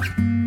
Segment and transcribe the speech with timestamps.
[0.00, 0.39] Thank you.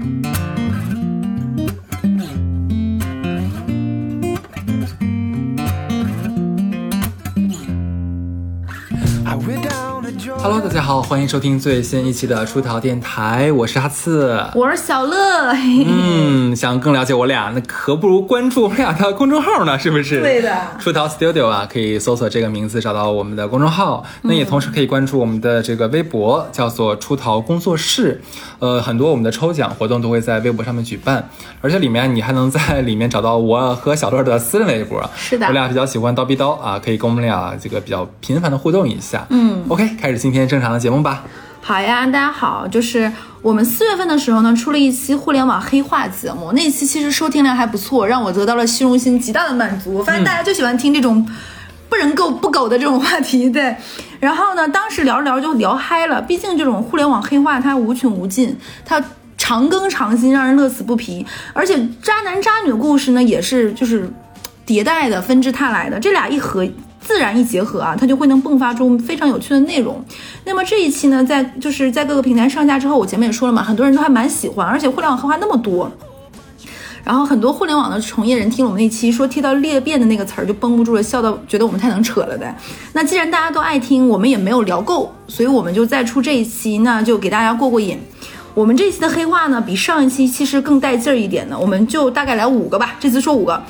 [10.44, 15.54] Hello，大家好，欢迎收听最新一期的出逃电台，我是哈刺，我是小乐。
[15.54, 20.20] 嗯，想更了解我俩，那可不如关注我们俩的公众号呢，是不是？
[20.20, 24.04] 对的，出逃 Studio 啊，可以搜索这个名字找到我们的公众号。
[24.24, 28.22] 那也同时可以关注我们的这个微博，叫做出逃工作室。
[28.60, 31.30] 呃，很多我们的抽奖活动都会在微博上面举办，
[31.62, 35.10] 而且里面你还能在里面找到我和小乐的私人微博。
[35.16, 39.26] 是的，我俩比较喜欢叨逼叨啊，可以跟我们俩这个比较频繁的互动一下。
[39.30, 41.24] 嗯，OK，开始今天正常的节目吧。
[41.62, 43.10] 好呀，大家好，就是
[43.42, 49.94] 我们四月份的时候呢，出了一期互联网黑话节目，那期其实收听量还不错，让我得到了虚荣心极大的满足。
[49.94, 51.26] 我发现大家就喜欢听这种
[51.88, 53.74] 不人狗不狗的这种话题，对。
[54.20, 59.02] 然后呢，当时聊着聊着就聊嗨了，毕竟这种互联网黑话它无穷无尽，它
[59.38, 61.26] 长更长新，让人乐此不疲。
[61.54, 64.12] 而且渣男渣女的故事呢，也是就是
[64.68, 66.68] 迭代的、纷至沓来的，这俩一合。
[67.04, 70.04] 自然一结合啊，它就会能迸发出非常有趣的内容。
[70.46, 75.92] 那么这一期呢，在就是在各个平台上架之后，我前面也说了嘛，很多人都还蛮喜欢，而且互联网黑话那么多，
[77.04, 82.56] 然后很多互联网的从业人听了我们那期说贴到裂变的那个词儿就绷不住了，笑到觉得我们太能扯了的。
[82.94, 88.00] 那既然大家都爱听，我们也没有聊够，所以我们就再出这一期，那就给大家过过瘾。
[88.54, 93.62] 我们这一期的黑话呢，比上一期其实更带劲儿一点呢，我们就大概来五个吧，这次说五个。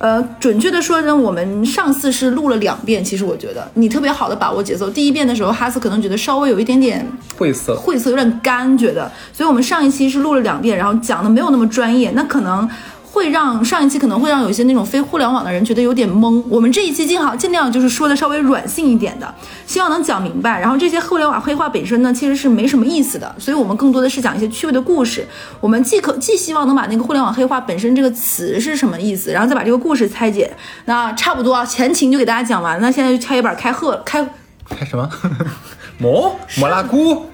[0.00, 3.04] 呃，准确的说呢，我们上次是录了两遍。
[3.04, 4.88] 其实我觉得你特别好的把握节奏。
[4.90, 7.06] 第一遍的时候，哈斯可能觉得稍微有一点点
[7.36, 9.12] 晦涩，晦涩有点干，觉得。
[9.32, 12.68] 所以我们上一期是录了两遍，然后讲的没有那么专业，那可能。
[13.12, 16.42] 会让上一期可能会让有一些那种非互联网的人觉得有点懵。
[16.48, 19.34] 我们这一期尽好尽量就是说的稍微软性一点的，
[19.66, 20.60] 希望能讲明白。
[20.60, 25.26] 然后这些互联网黑话本身呢，其实是没什么意思的，所以我们更多的是讲一些趣味的故事。
[25.60, 30.56] 我们既可既希望能把那个互联网黑话本身这个词是什么意思，然后再把这个故事拆解。
[30.84, 34.24] 那差不多啊，前情就给大家讲完，那现在就敲一板开贺开
[34.68, 35.08] 开什么？
[35.98, 37.26] 蘑蘑拉菇？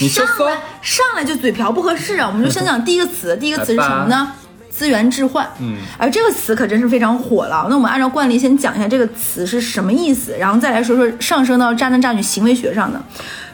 [0.00, 2.26] 你上来上来就嘴瓢不合适啊！
[2.26, 4.32] 我们就先讲第一个词，第一个词是什么呢？
[4.76, 7.64] 资源置换，嗯，而这个词可真是非常火了。
[7.70, 13.00] 那我们按照惯例先讲一下这个词是什么意思，然后再来说说上升到渣男渣女行为学上的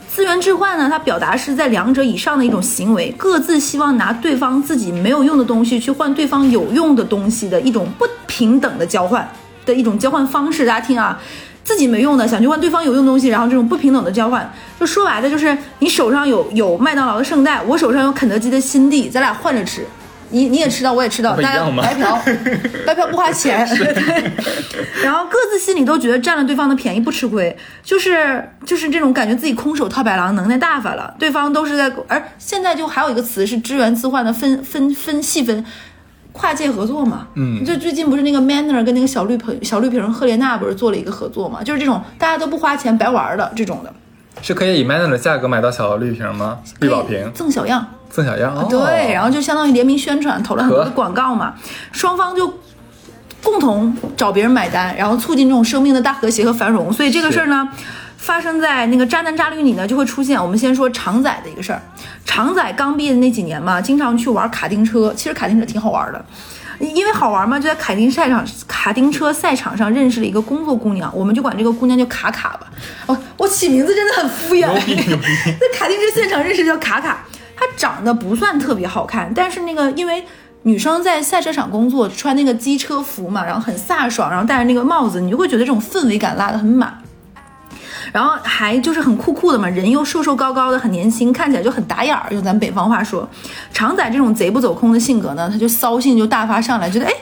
[0.09, 0.89] 资源置换呢？
[0.91, 9.31] 它表达是在两者以上的一种行为，各自希望拿对方自己没有用的东西去换对方有用的东西的一种不平等的交换
[9.67, 10.65] 的一种交换方式。
[10.65, 11.21] 大家听啊，
[11.63, 14.51] 自己没用的想去换对方有用东西，然后这种不平等的交换，
[14.81, 19.87] 就说白了就是你手上有有麦当劳的圣代，我手上有肯德基的新地，咱俩换着吃。
[20.31, 22.19] 你你也吃到，我也吃到，大家白嫖，
[22.87, 23.67] 白嫖不花钱，
[25.03, 31.15] 然后各自心里都觉得占了对方的便宜不吃亏，就是就是这种感觉自己空手套白狼，能耐大发了。
[31.19, 35.65] 对方都是在，而现在就还有一个词是资源置换的分分分细分，
[36.33, 37.27] 跨界合作嘛。
[37.35, 41.63] 嗯，就最近不是那个 Manner 跟那个小绿瓶小绿瓶赫莲娜不是做了一个合作嘛？
[41.63, 43.93] 就是这种大家都不花钱白玩的这种的，
[44.43, 46.59] 是可以以 Manner 的价格买到小绿瓶吗？
[46.81, 47.87] 绿宝瓶赠小样。
[48.13, 51.55] 赠小样，对，然后就相当于联名宣传，投了很多的广告嘛，
[51.93, 52.53] 双方就
[53.41, 56.93] 共同找别人买单，然后促进这种生命的大和谐和繁荣。
[56.93, 57.69] 所以这个事儿呢，
[58.17, 60.43] 发生在那个渣男渣女里呢，就会出现。
[60.43, 61.81] 我们先说常仔的一个事儿，
[62.25, 66.25] 常仔刚毕业的那几年嘛，经常去玩卡丁车，其实卡丁车挺好玩的，
[66.81, 72.67] 因为好玩嘛，就在卡丁赛场、卡丁车赛场上认识了一个工作姑娘，我们就管这个姑娘叫卡卡吧。
[73.07, 77.25] 哦，我起名字真的很敷衍， 在卡丁车现场认识叫卡卡。
[77.55, 80.25] 她长得不算特别好看，但是那个因为
[80.63, 86.97] 女生在赛车场工作，穿那个机车服嘛，然后很飒爽，然后戴着那个帽子，你就会觉得这种氛围感拉得很满，
[88.13, 92.27] 然后还就是很酷酷的嘛，人又瘦瘦高高的，很年轻，看起来就很打眼儿。
[92.31, 93.29] 用咱北方话说，
[93.73, 97.13] 常仔这种贼不走空的性格呢，他就骚性就大发上来，觉得哎。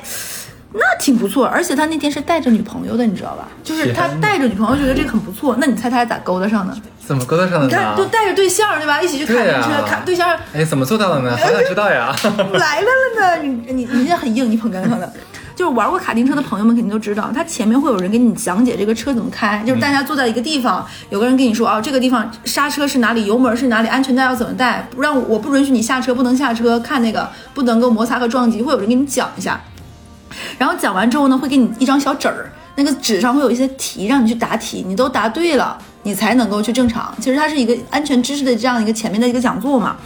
[0.70, 3.48] 那挺不错，而且他那天是带着女朋友的，你知道吧？
[3.64, 5.56] 就是 他带着女朋友，觉得这个很不错。
[5.58, 6.76] 那你猜他俩咋勾搭上的？
[7.06, 7.66] 怎么勾搭上的？
[7.66, 9.00] 你看，就带着对象对吧？
[9.00, 10.28] 一起去卡丁车，卡对象。
[10.52, 11.34] 哎，怎么做到的呢？
[11.34, 12.14] 好想知道呀！
[12.52, 15.10] 来了了呢，你你你这很硬，你捧哏捧的。
[15.58, 19.60] 就是玩过卡丁车的朋友们肯定都知道，它前面会有人给你讲解这个车怎么开。
[19.66, 29.60] 就是大家坐在一个地方，有个人跟你说哦，这个地方刹车是哪里，油门是哪里，安全带要怎么带，不让我不允许你下车，不能下车，看那个不能够摩擦和撞击，会有人给你讲一下。
[30.58, 37.12] 然后讲完之后呢，会给你一张小纸儿，那个纸上会有一些题，让你去答题，你都答对了，你才能够去正常。
[37.18, 39.96] 其实它是一个安全知识的这样一个前面的一个讲座嘛，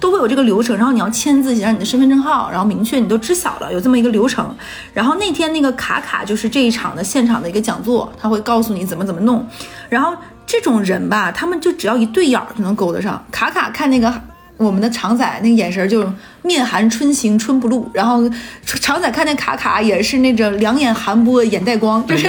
[0.00, 0.76] 都会有这个流程。
[0.76, 4.54] 然后你要签字写上你的身份证号，然后明确你都知晓了，有这么一个流程。
[4.92, 9.46] 然后那天那个卡卡就是这一场的现场的一个讲座，他会告诉你怎么怎么弄。
[9.88, 10.14] 然后
[10.46, 13.24] 这种人吧，他们就只要一对眼儿就能勾得上。
[13.30, 14.12] 卡卡看那个
[14.56, 16.10] 我们的常仔那个眼神就
[16.42, 18.22] 面含春情春不露，然后
[18.64, 22.28] 常仔看见卡卡也是那种两眼含波眼带光， 就是。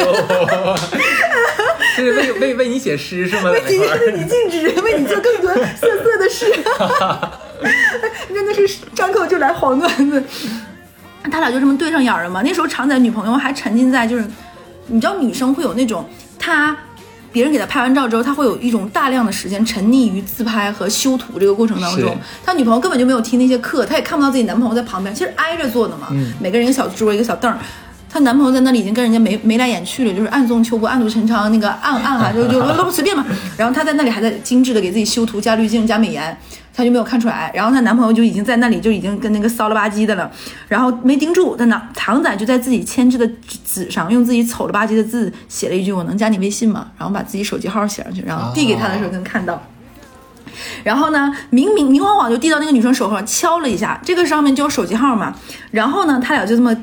[1.95, 3.50] 这是为为为你写诗是吗？
[3.51, 6.45] 为你为你静止， 为你做更多色色的事。
[8.34, 10.24] 真的是张口就来黄段子。
[11.32, 12.42] 他俩就这么对上眼了嘛？
[12.44, 14.26] 那时候常仔女朋友还沉浸在就是，
[14.88, 16.04] 你知道女生会有那种
[16.40, 16.76] 她
[17.32, 22.18] 别人给她拍完照之后，她会有一种大量的时间沉溺于自拍和修图这个过程当中。
[22.44, 26.08] 他女朋友根本就没有听那些课，她也看不到自己男朋友在旁边，其实挨着坐的嘛。
[26.40, 27.58] 每个人一个小桌一个小凳儿。
[28.12, 33.24] 她男朋友在那里已经跟人家眉眉来眼去了，就是暗送秋波、暗度陈仓，那个暗暗哈就就 都随便嘛。
[33.56, 36.36] 然后她在那里还在精致的给自己修图、加滤镜、加美颜，
[36.80, 37.52] 她就没有看出来。
[37.54, 40.31] 然后她男朋友就已经在那里就已经跟那个骚了吧唧的了，
[40.68, 41.56] 然后没盯住。
[41.58, 43.30] 在那唐仔就在自己签字的
[43.66, 49.62] 纸上用自己丑了吧唧的字写了一句：“我能加你微信吗？”然后把自己手机号写上去，然后递给他的时候能看到。
[50.84, 55.36] 然后呢，明明明晃晃就递到那个女生手上，敲了一下，这个上面就有手机号嘛。
[55.72, 56.75] 然后呢，他俩就这么。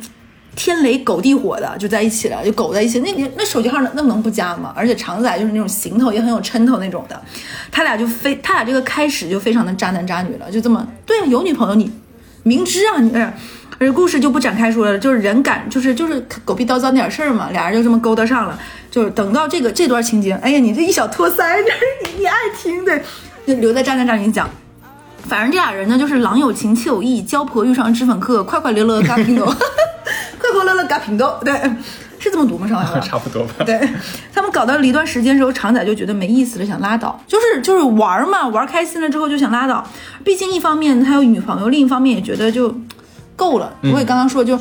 [0.56, 2.98] 天雷狗地火的就在一起了，就狗在一起。
[3.00, 4.72] 那你那手机号那那能不加吗？
[4.74, 7.22] 而且长仔就是那种行头也很有抻头那种的，
[7.70, 11.92] 他俩就非他俩这个开始就非常的渣男渣女了，就这么对啊，有女朋友你
[12.42, 13.12] 明知啊你，
[13.78, 18.58] 而故事就不展开说了，就是人感就是就是狗屁叨叨那点事儿嘛，俩人就这么勾搭上了，
[18.90, 22.98] 就是等到这个这段情节，哎呀你这一小托腮，你你爱听的，
[23.46, 24.48] 就留在渣男渣女讲。
[25.28, 29.44] 反正这俩人呢，就是郎有情妾有意，交婆遇上脂粉客，快快乐乐嘎平斗。
[30.56, 31.52] 快快乐乐嘎平豆，对，
[32.18, 32.66] 是这么读吗？
[32.66, 33.64] 上海 差不多吧。
[33.64, 33.78] 对
[34.34, 39.86] 他们搞到了一段时间之后，常仔就觉得没意思了，想拉倒，就是就是玩嘛，玩开心了之后就想拉倒。
[40.24, 42.74] 毕竟一方面他有女朋友，另一方面也觉得就
[43.36, 43.72] 够了。
[43.92, 44.58] 我也刚刚说，就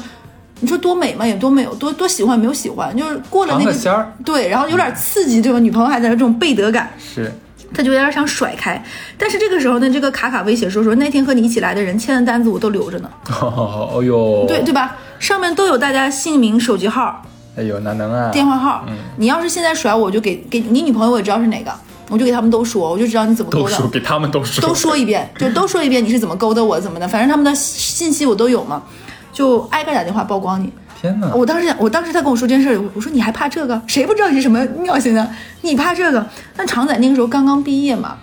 [0.59, 4.13] 你说多美嘛，也多美，有多多喜欢没有喜欢，就是过了那个仙儿。
[4.23, 5.59] 对，然后有点刺激，对吧？
[5.59, 7.31] 女朋友还在这种背德感，是，
[7.73, 8.81] 他就有点想甩开。
[9.17, 13.09] 但是这个时候呢，这个卡卡威胁说说那天和你一起来的人签的单子我都留着呢。
[13.41, 14.95] 哦呦，对对吧？
[15.19, 17.21] 上面都有大家姓名、手机号，
[17.57, 18.29] 哎呦，哪能啊？
[18.31, 21.71] 电话号，嗯，你要是现在甩我，就给给你女朋友，我也知道是哪个，
[22.09, 28.83] 我就给他们都说，我就知道你怎么勾的，给他们都说，都说一遍，就都说一遍你是怎么勾搭我怎么的，反正他们的信息我都有嘛，
[29.31, 30.71] 就挨个打电话曝光你。
[31.01, 31.29] 天哪！
[31.35, 33.79] 我当时我当时他跟我说这件事，我说你还怕这个？
[33.85, 35.29] 谁不知道你是什么尿性呢？
[35.61, 36.25] 你怕这个？
[36.55, 38.15] 那常仔那个时候刚刚毕业嘛，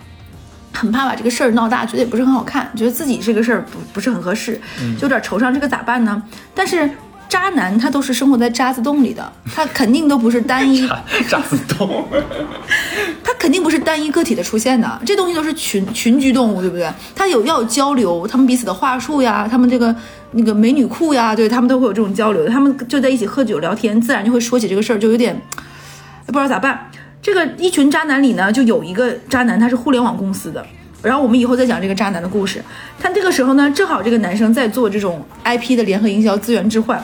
[0.73, 4.59] 很怕把这个事儿闹大，觉得也不是很好看，觉得自己这个事儿不不是很合适，
[4.97, 6.21] 就有点惆怅，这个咋办呢？
[6.53, 6.89] 但是。
[7.29, 10.87] 渣男他都是生活在渣子洞里的，他肯定都不是单一
[11.27, 12.05] 渣子洞，
[13.23, 16.87] 他肯定不是单一个体的出现的，这东西都是群群居动物，对不对？
[17.15, 19.95] 他有要有交流，他们彼此的话术呀，他们这个
[20.33, 25.35] 那个美女库呀，对他们都会有这种交流，他们就在一起喝酒聊天，自然就会说起这个事儿，就有点
[26.27, 26.87] 不知道咋办。
[27.23, 30.63] 这个一群渣男里呢，就有一个渣男，他是互联网公司的，
[31.01, 32.61] 然后我们以后再讲这个渣男的故事。
[32.99, 37.01] 他这个时候呢，正好这个男生在做这种 IP 的联合营销，资源置换。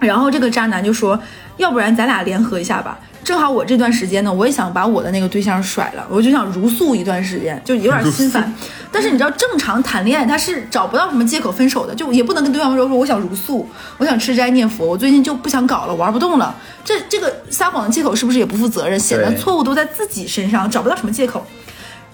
[0.00, 1.18] 然后这个渣男就说
[1.56, 2.98] ：“要不然咱俩联合一下吧，
[3.28, 8.50] 正好我这段时间呢，我也想把我的那个对象甩了，我就想如素一段时间，就有点心烦。
[8.90, 16.54] 但是你知道，正常谈恋爱他是找不到什么借口分手的，就也不能跟对方说说我想如素，我想吃斋念佛，我最近就不想搞了，玩不动了。
[16.82, 21.46] 这这个撒谎的借口是不是也不负责任，显得错误都在自己身上，找不到什么借口。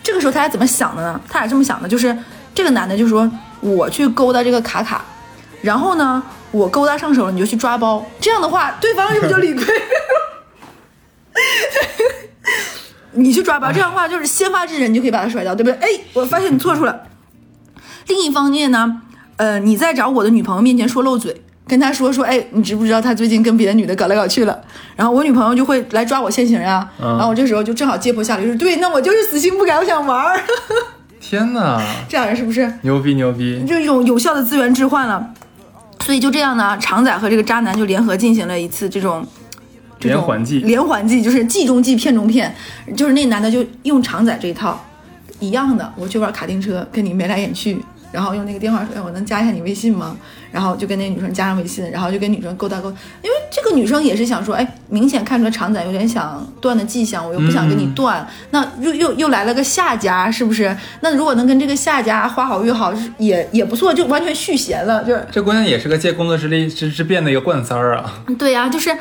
[0.02, 1.20] 这个时候他俩怎么想的呢？
[1.30, 2.18] 他俩这么想的，就是
[2.52, 5.04] 这个男的就说我去勾搭这个卡卡，
[5.62, 6.20] 然后呢？”
[6.54, 8.04] 我勾搭上手了，你就去抓包。
[8.20, 9.64] 这样的话，对方是不是就理亏？
[13.16, 15.74] 你去抓吧，这样的话就是先发制人，你就可以把他甩掉，对不对？
[15.80, 17.02] 哎，我发现你错处了。
[18.08, 19.00] 另一方面呢，
[19.36, 24.60] 呃，你在找我的女朋友面前说漏嘴，跟他说说，哎，你知不知道他最近跟别的女的搞来搞去了？
[24.96, 26.88] 然后我女朋友就会来抓我现行呀。
[26.98, 30.40] 然后我这时候就正好借坡下驴，说对，那我就是死心不改，我想玩。
[31.20, 33.64] 天哪，这样人是不是牛逼牛逼？
[33.66, 35.30] 就一种有效的资源置换了。
[36.04, 39.26] 所以就这样呢，常仔和这个渣男就联合进行了一次这种
[40.00, 42.54] 连环计，连环计就是计中计，骗中骗，
[42.96, 44.82] 就是那男的就用常仔这一套
[45.40, 47.78] 一样的，我去玩卡丁车，跟你眉来眼去。
[48.12, 50.16] 然后用那个电话说：“哎，我能加一下你微信吗？”
[50.52, 52.88] 然后就跟那女生加上微信，然后就跟女生勾搭勾，
[53.22, 60.76] 因为这个女生也是想说：“哎，明显看出来常仔有点想断的迹象，我又不想跟你断，那又又又来了个下家，是不是？
[61.00, 65.02] 那如果能跟这个下家花好月好，也也不错，就完全续弦了。
[65.02, 68.22] 就是这姑娘也是个借工作之力之之便的一个惯三儿啊。
[68.38, 68.96] 对呀，就是，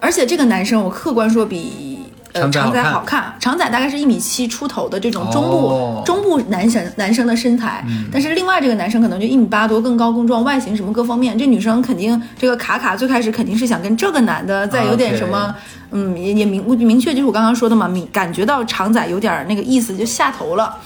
[0.00, 1.98] 而且这个男生我客观说比。
[2.32, 15.52] 呃，长仔好看，长仔大概是一米七出头的这种中部中部男生男生的身材，但是另外这个男生可能就一米八多，更高更壮，外形什么各方面，这女生肯定这个卡卡最开始肯定是想跟这个男的再有点什么，
[15.90, 20.78] 嗯，也也明明确就是我刚刚说的嘛，明感觉到长仔有点那个意思就下头了，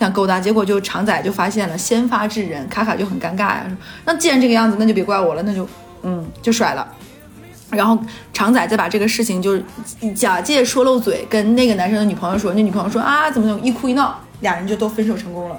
[0.00, 3.66] 想勾搭，结果就常仔就发现了，先发制人，卡卡就很尴尬呀。
[3.68, 5.68] 说那既然这个样子，那就别怪我了，那就
[6.04, 6.88] 嗯就甩了。
[7.70, 7.98] 然后
[8.32, 9.62] 常仔再把这个事情就是
[10.14, 15.56] 假借说漏嘴，跟那个男生的女朋友说，那女朋友说啊怎么怎么，一哭一闹，俩人就都分手成功了。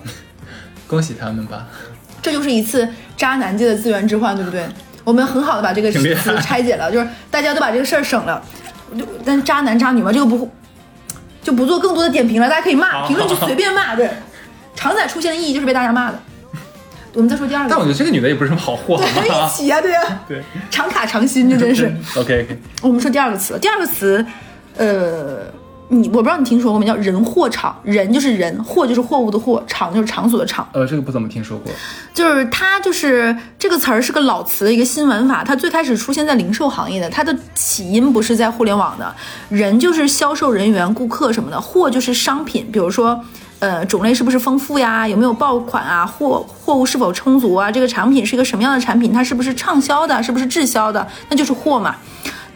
[0.88, 1.68] 恭喜他们吧。
[2.22, 4.68] 这就是一次渣男界的资源置换，对不对？
[5.04, 8.42] 我们很好的把这个词挺厉害拆解了，就是大家都把这个事儿省了。
[8.98, 10.50] 就但渣男渣女嘛，这个不
[11.42, 13.96] 就不做更多的点评了，大家可以骂，评论区随便骂。
[13.96, 14.10] 对，
[14.76, 16.20] 常仔出现的意义就是被大家骂的。
[17.18, 19.50] 我们再说第二个，但我觉得这个女的也不是什么好货，好对，一？
[19.50, 21.92] 起呀、对呀、 对常卡常新，这真是。
[22.16, 24.24] OK OK，我们说第二个词，第二个词，
[24.78, 25.52] 呃，
[25.88, 26.86] 你我不知道你听说过没？
[26.86, 30.70] 叫人货场，人就是人，货就是货物的货，场就是场所的场。
[30.74, 31.72] 呃，这个不怎么听说过。
[32.14, 39.16] 就是它就是这个词儿是个老词的一个新玩法，它最开始出现在零售行业的，它的起因不是在互联网的，
[39.50, 43.26] 人就是销售人员、顾客什么的，货就是商品，比如说。
[43.60, 45.08] 呃，种类是不是丰富呀？
[45.08, 46.06] 有没有爆款啊？
[46.06, 47.72] 货货物是否充足啊？
[47.72, 49.12] 这个产品是一个什么样的产品？
[49.12, 50.22] 它是不是畅销的？
[50.22, 51.08] 是不是滞销的？
[51.30, 51.96] 那就是货嘛。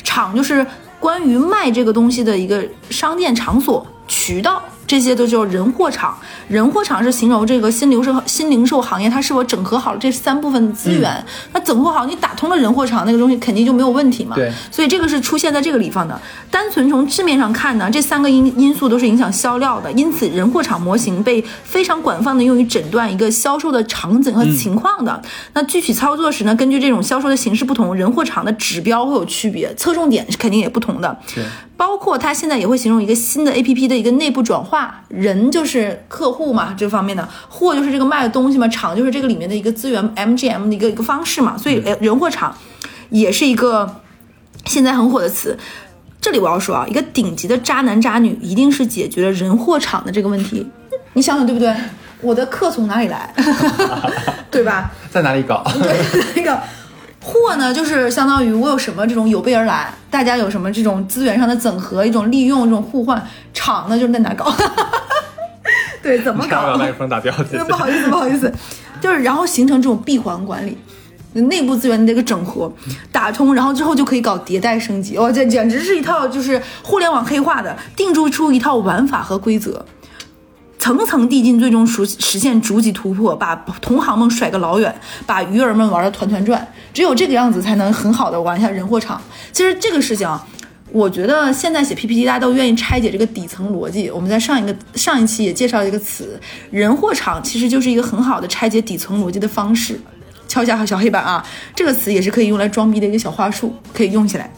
[0.03, 0.65] 厂就是
[0.99, 4.61] 关于卖这个东西的一个商店场所、渠道，
[4.91, 6.17] 这些都叫人货场。
[6.49, 11.25] 人货场是形容这个新零售新零售行业它是否整合好了这三部分资源。
[11.53, 14.35] 那整合好，你打通了人货场，那个东西肯定就没有问题嘛。
[14.35, 16.19] 对所以这个是出现在这个地方的。
[16.49, 25.21] 单纯从字面上看呢，这三个因因素都是影响销量的，因此人货场模型被非常广泛的用于诊断一个销售的场景和情况的。
[25.53, 31.17] 那具体操作时呢，根据这种销售的形式不同，人货场的指标会有区别，侧重点是肯定也不同的。
[31.33, 31.45] 对，
[31.77, 42.55] 包括它现在也会形容一个新的 A P P 的一个内部转化，人就是客户嘛，这方面的货就是这个卖的东西嘛，厂就是这个里面的一个资源 M G M 的一个一个方式嘛，所以呃人货场
[43.09, 44.01] 也是一个
[44.65, 45.57] 现在很火的词。
[46.19, 50.69] 这里我要说啊，一个顶级的渣男渣女一定是解决了人货场的这个问题，
[51.13, 51.73] 你想想对不对？
[52.21, 53.33] 我的客从哪里来，
[54.51, 54.91] 对吧？
[55.09, 55.63] 在哪里搞？
[55.81, 55.99] 对，
[56.35, 56.59] 那个
[57.21, 63.21] 货呢，就是相当于我有什么这种有备而来，大家有什么这种资源上的整合，一种利用，这种互换。
[63.53, 64.51] 场呢，就是在哪搞？
[66.01, 66.77] 对，怎么搞不要？
[66.77, 67.57] 麦克风打标题。
[67.69, 68.51] 不好意思，不好意思，
[68.99, 70.77] 就是然后形成这种闭环管理。
[71.33, 72.69] 内部资源的这个整合，
[73.09, 75.17] 打通，然后之后就可以搞迭代升级。
[75.17, 79.85] 哇，这简直是一套就是互联网黑化的，定铸出一套玩法和规则。
[80.81, 84.93] 层层递进，最终实实现逐级突破，把同行们甩个老远，
[85.27, 86.67] 把鱼儿们玩的团团转。
[86.91, 89.21] 只有这个样子，才能很好的玩一下人货场。
[89.53, 90.43] 其实这个事情啊，
[90.91, 94.09] 我觉得现在写 PPT，大家都愿意拆解这个底层逻辑。
[94.09, 100.01] 我们在上一个上一期也介绍一个词，人货场其实就是一个很好的拆解底层逻辑的方式。
[100.47, 101.45] 敲一下小黑板啊，
[101.75, 104.51] 这个词也是可以用来装逼的一个小话术，可以用起来。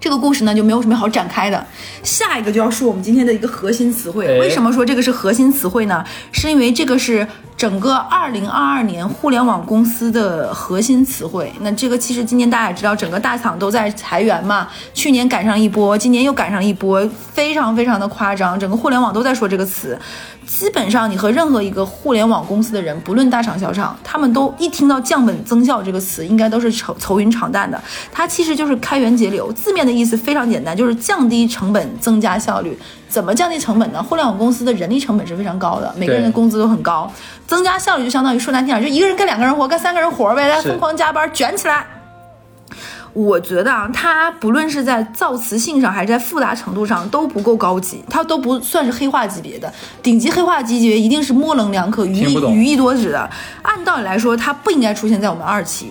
[0.00, 1.64] 这个故事呢就没有什么好展开的，
[2.02, 4.26] 下一个就要说我们今天的一个核心词汇。
[4.26, 6.02] 哎为什么说这个是核心词汇呢？
[6.32, 11.52] 是因为这个是整个二零二二年互联网公司的核心词汇。
[11.60, 19.98] 那这个其实今年大家也知道，整个大厂都在裁员嘛，去年赶上一波，今年又赶上一波，非常非常的夸张，整个互联网都在说这个词。
[20.50, 27.80] 基本上你和任何一个互联网公司的人，不论大厂小厂，他们都一听到降本增效这个词，应该都是愁愁云长淡的。
[28.10, 32.76] 它其实就是开源节流，字面的意思非常简单，就是降低成本，增加效率。
[33.08, 34.02] 怎么降低成本呢？
[34.02, 37.10] 互联网公司的人力成本是非常高的，每个人的工资都很高，
[37.46, 41.86] 增加效率就相当于说难听点，就一个人干两个人活，干三个人活呗，大家疯狂加班，卷起来。
[43.12, 49.72] 我觉得啊，它不论是在造词性上，还是在复杂程度上，都不够高级，它都不算是黑化级别的。
[50.02, 53.28] 顶级黑化级别一定是模棱两可、语义听不懂语义多指的。
[53.62, 55.88] 按道理来说，它不应该出现在我们二期，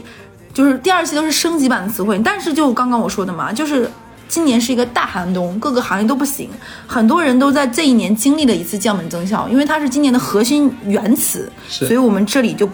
[0.54, 2.18] 就是第二期都是升级版的词汇。
[2.20, 3.92] 但是就刚刚我说的嘛，就是
[4.30, 6.50] 今年是一个大寒冬，各个行业都不行，
[6.88, 12.70] 很多人都在这一年经历了一次降本增效，因为它是今年的核心原词，所以我们这里就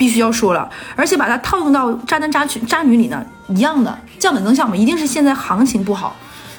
[0.00, 0.66] 必须要说了，
[0.96, 6.16] 而且把它套用到渣男渣女渣女里呢，一样的降本增效嘛，一定是现在行情不好，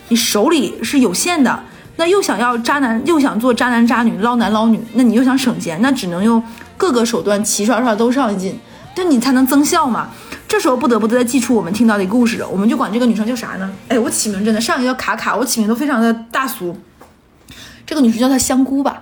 [0.10, 1.60] 你手里是有限的，
[1.96, 6.44] 那又想要渣男，又想做渣男渣女捞男捞女，那你又想省钱，那只能用
[6.78, 8.60] 各个手段齐刷刷都上进，
[8.94, 10.10] 对你才能增效嘛。
[10.48, 13.68] 这时候不得不再记出我们听到的故事，我们就管这个女生叫啥呢？
[13.88, 16.78] 哎，我起名真的，上一个叫卡卡，我起名都非常的大俗。
[17.88, 19.02] 这个女生叫她香菇吧，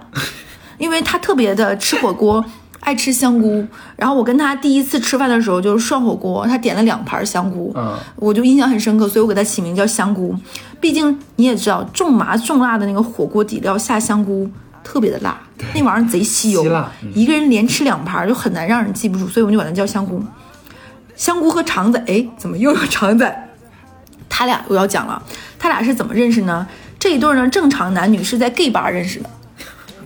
[0.78, 2.46] 因为她特别的吃火锅，
[2.80, 3.66] 爱吃香菇。
[3.96, 10.36] 然后我跟他第一次吃饭的时候就是涮火锅，他点了两盘香菇，嗯我就印象很深刻，所以我给他起名叫香菇。
[10.80, 14.50] 毕竟你也知道，重麻重辣的那个火锅底料下香菇
[14.84, 15.38] 特别的辣，
[15.76, 16.64] 那玩意儿贼吸油，
[17.14, 20.24] 一个人连吃两盘就很难让人记不住，所以我们就管它叫香菇。
[21.16, 23.50] 香菇和肠仔，哎，怎么又有肠仔？
[24.30, 25.22] 他俩我要讲了，
[25.58, 26.66] 他俩是怎么认识呢？
[26.98, 29.30] 这一对呢，正常男女是在 gay 吧认识的。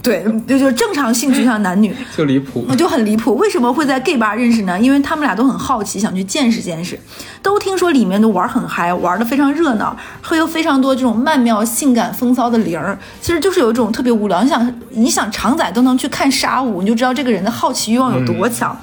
[0.03, 1.95] 对，就就正常性取向男女。
[2.17, 2.67] 就离谱。
[2.77, 4.77] 就很离谱，为什么会在 gay 吧认识呢？
[4.77, 6.99] 因为他们俩都很好奇，想去见识见识，
[7.41, 14.43] 都听说里面都玩很嗨，玩的非常热闹，会有非常多这种曼妙、性感、风骚的灵儿，其实就是有一种特别无聊。
[14.43, 18.77] 你想，你想常仔都能去看沙舞，你就知道这个人的好奇欲望有多强，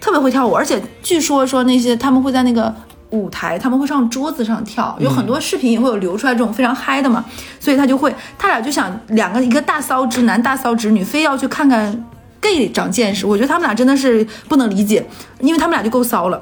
[0.00, 2.74] 特别会跳舞，而且据说说那些他们会在那个。
[3.10, 7.24] 舞台他们会上桌子上跳，有很多视频也会有流出来这种非常嗨的嘛，
[7.58, 12.04] 所以他就会，他俩就想两个一个大骚直男大骚直女，非要去看看
[12.40, 13.26] gay 长见识。
[13.26, 15.06] 我觉得他们俩真的是不能理解，
[15.40, 16.40] 因为他们俩就够骚了。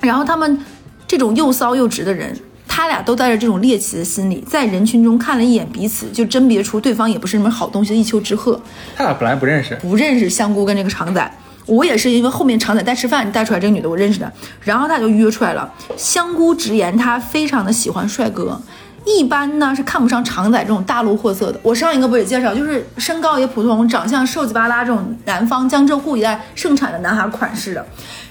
[0.00, 0.58] 然后他们
[1.06, 2.38] 这种又骚又直的人，
[2.68, 8.60] 他俩都带着这种猎奇的心理，在人群中看了一眼彼此，就甄别出对方也不是什么好东西的一丘之貉。
[8.94, 11.32] 他俩本来不认识，不认识香菇跟这个常仔。
[11.66, 15.70] 我也是因为后面常仔带吃饭带出来这个女的我认识的，然后他就约出来了。
[15.96, 18.60] 香菇直言他非常的喜欢帅哥，
[19.04, 21.58] 一般呢是看不上常仔这种大陆货色的。
[21.62, 27.84] 我上一个不也介绍，就是身高也普通，长相瘦鸡巴拉这种南方江浙沪一带盛产的男孩款式的。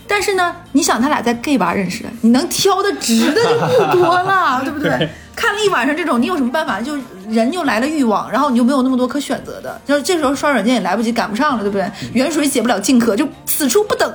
[0.08, 5.10] 但是呢，你想他俩在 gay 吧认识的，你能挑的直的就不多了， 对不对？
[5.36, 6.80] 看了一晚上这种，你有什么办法？
[6.80, 6.98] 就
[7.28, 11.90] 人又来了欲望，然后你就没有那么多可选择的，就是这时候刷软件也来不及，赶不上了，对不对？
[12.14, 14.14] 远水解不了近渴，就此处不等。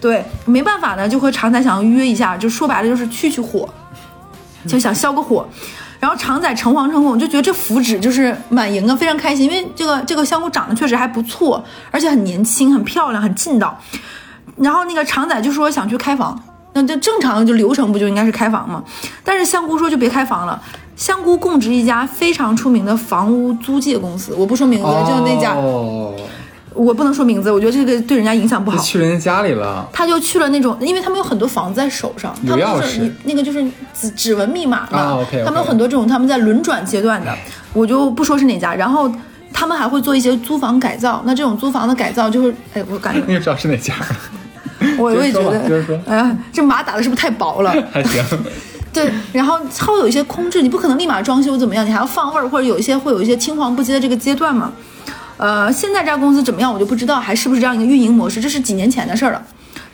[0.00, 3.68] 对，没办法呢，就和常仔想要约一下，就说白了就是去去火，
[4.68, 5.48] 就想消个火。
[5.98, 13.78] 然后常仔诚惶诚恐，就觉得这福祉就是满盈啊，非常开心，因为这个这个香菇长得确实还不错，而且很年轻、很漂亮、很劲道。
[14.60, 16.40] 然后那个常仔就说想去开房。
[16.72, 18.80] 那这正常就流程不就应该是开房吗？
[19.24, 20.62] 但是香菇说就别开房了。
[20.94, 25.56] 香菇供职一家非常出名的房屋租借公司，我不说名字，就那家，
[26.72, 28.78] 我不能说名字，我觉得这个对人家影响不好。
[28.78, 35.18] 去人家家里了，他就去了那种，因为他们有很多房子在手上，有钥匙，那个就是指指纹密码嘛。
[35.44, 37.34] 他们有很多这种，他们在轮转阶段的，
[37.72, 38.74] 我就不说是哪家。
[38.74, 39.10] 然后
[39.52, 43.94] 他们还会做一些租房改造，那这种租房的改造就是，哎，我感觉 你也知道是哪家。
[44.98, 47.70] 我我也觉得，哎呀，这码打的是不是太薄了？
[47.92, 48.24] 还行。
[48.92, 51.86] 对，然后它会有一些空置，你不可能立马装修怎么样？
[51.86, 54.72] 你还要放味儿，或者有一些会有一些青黄不接的这个阶段嘛。
[55.36, 58.40] 呃，现在这家公司怎么样，我就不知道，还是不是这样一个运营模式？
[58.40, 59.42] 这是几年前的事儿了。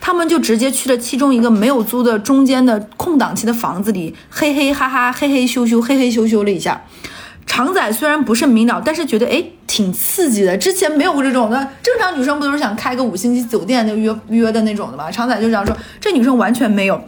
[0.00, 6.80] 他们就直接去了其中一个没有租的中间的空档期的房子里，嘿嘿哈哈，嘿嘿羞羞，嘿嘿羞羞了一下。
[7.46, 10.56] 常仔虽然不甚明了，但是觉得哎挺刺激的。
[10.58, 15.10] 之前没有过这种的，正常女生不都是想开个五星级酒店就约约的那种的吗？
[15.10, 17.00] 常仔就这样说，这女生完全没有，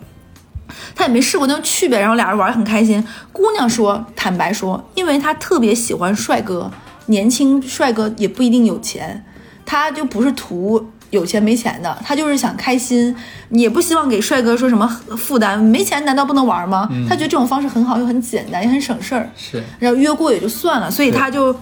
[0.95, 2.01] 她也没试过，那就去呗。
[2.01, 3.05] 然后俩人玩的很开心。
[3.33, 6.71] 姑娘说，坦白说，因为她特别喜欢帅哥，
[7.07, 9.25] 年轻帅哥也不一定有钱，
[9.67, 10.91] 她就不是图。
[11.11, 13.15] 有钱没钱的，他就是想开心，
[13.51, 15.59] 也不希望给帅哥说什么负担。
[15.59, 16.89] 没钱难道不能玩吗？
[17.09, 19.31] 他觉得这种方式很好，又很简单，也很省事儿。
[19.37, 21.55] 是，然后约过也就算了，所以他就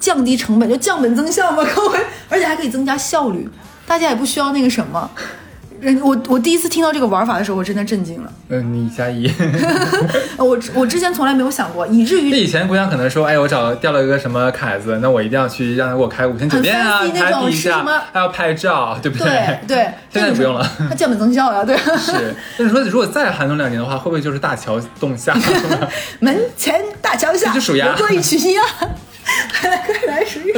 [0.00, 3.48] 降低成本，就降本增效嘛，各位，而且还可以增加效率，
[3.86, 5.10] 大家也不需要那个什么。
[6.02, 8.32] 我我第一次听到这个玩法的时候，我真的震惊了。
[8.48, 9.30] 嗯，你加一。
[10.38, 19.58] 我我之前从来没有想过，以至于以前姑娘可能说，哎，我找掉了一个什么凯子，那我一定要去让他给我开五星酒店啊，拍一下，还要拍照，对不对？
[19.66, 19.88] 对。
[20.10, 21.76] 现在不用了，它降本增效呀，对。
[21.98, 22.34] 是。
[22.58, 25.36] 那你说，如果再寒冬两年的话，会不会就是大桥洞下？
[26.20, 27.94] 门前大桥下，就数鸭。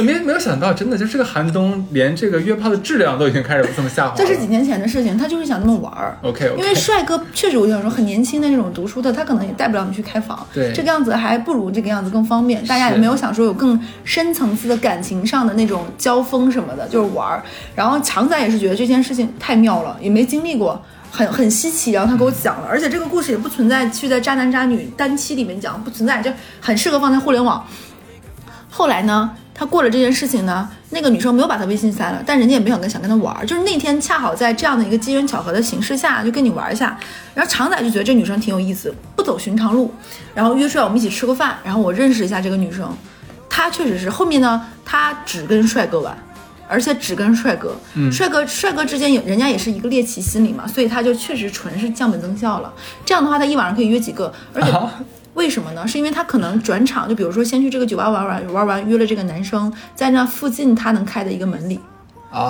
[0.03, 4.15] 没没有想到，真的就这个寒冬，连这个约炮的质量都已经开始这么下滑。
[4.15, 6.17] 这是几年前的事情，他就是想这么玩儿。
[6.21, 10.45] OK，因为帅哥确实，我想说，很年轻的那种读书的，他可能也带不了你去开房。
[10.53, 12.65] 对，这个样子还不如这个样子更方便。
[12.65, 17.43] 大家也没有想说有更深层次的感情上的那种交锋什么的，就是玩儿。
[17.75, 21.91] 然后强仔也是觉得这件事情太妙了，也没经历过，很很稀奇。
[21.91, 27.65] 然后他给我讲了，而且这个故事也不存在去在渣男渣女单期里面讲，不存在，就很适合放在互联网。
[28.69, 36.95] 后来呢，他过了这件事情呢，那个女生没有把他微信删了，但人家也没想跟想跟他玩，就是那天恰好在这样的一个机缘巧合的形式下，就跟你玩一下。
[37.33, 39.91] 然后常仔就觉得这女生挺有意思，不走寻常路，
[40.35, 42.87] 然后约出来我们一起吃个饭，然后我认识一下这个女生。
[43.49, 46.15] 她确实是后面呢，她只跟帅哥玩，
[46.67, 47.75] 而且只跟帅哥。
[47.95, 52.71] 嗯，帅哥帅哥之间有人家也是一个猎奇心理嘛，所以他就确实纯是降本增效了。
[53.03, 54.71] 这样的话，他一晚上可以约几个，而且。
[55.37, 55.87] 为什么呢？
[55.87, 61.79] 是因为他可能转场，就比如说先去这个酒吧玩玩，玩完约了这个男生在那附近他能开的一个门里，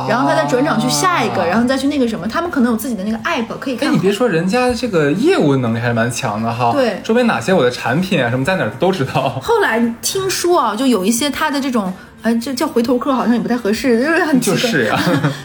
[0.10, 3.90] 然后他再转场去下一个，然后再去那个什么，他们可能有自己的那个 app 可以看。
[3.90, 6.72] 哎，你别说，人家这个业务能力还是蛮强的哈。
[6.72, 9.38] 对，周边哪些我的产品啊什么在哪儿都知道。
[9.42, 14.98] 后来听说啊，就有一些他的这种，呃，这叫回头客好像也不太合适，就是很就是呀，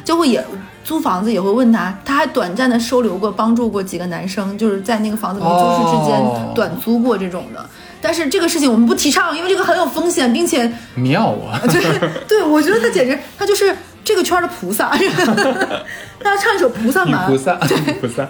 [0.05, 0.44] 就会也。
[0.85, 7.64] 租房子也会问他，他还短暂的收留过、帮助过几个男生，就是在那个房子跟租室之间短租过这种的。
[8.01, 11.61] 但是这个事情我们不提倡，因为这个很有风险，并且妙啊！
[11.64, 14.90] 对 对，我觉得他简直他就是这个圈的菩萨，
[16.21, 17.27] 大家唱一首《菩萨蛮》。
[17.29, 17.55] 菩萨，
[18.01, 18.27] 菩萨。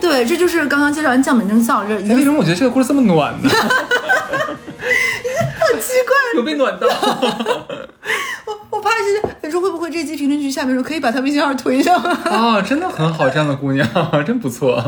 [0.00, 1.94] 对，这就是刚刚介绍完降本增效这。
[2.14, 3.50] 为什么我觉得这个故事这么暖呢？
[5.72, 6.86] 好奇怪，有被暖到。
[8.46, 11.96] 我我怕是你说会不会这期评论区下面说可以把他微信号推上？
[12.02, 13.86] 啊，真的很好，这样的姑娘
[14.26, 14.82] 真不错，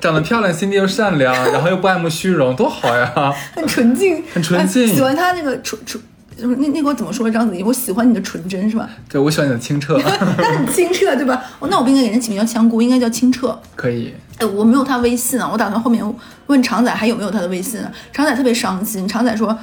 [0.00, 3.34] 长得漂亮，心地又善良，然后又不爱慕虚荣，多好呀！
[3.54, 4.86] 很纯净，很纯净。
[4.88, 6.02] 喜欢他那个纯纯。
[6.38, 7.30] 那那个我怎么说？
[7.30, 8.86] 章子怡，我喜欢你的纯真，是吧？
[9.08, 9.96] 对，我喜欢你的清澈。
[10.36, 11.42] 那很清澈，对吧？
[11.62, 13.58] 那我不应该给人起名叫香菇，应该叫清澈。
[13.74, 14.12] 可以。
[14.36, 16.04] 哎，我没有他微信啊，我打算后面
[16.48, 17.80] 问常仔还有没有他的微信。
[17.80, 19.58] 啊常仔特别伤心，常仔说：“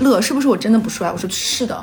[0.00, 1.78] 乐，是不是我真的不帅？”我说：“是的。”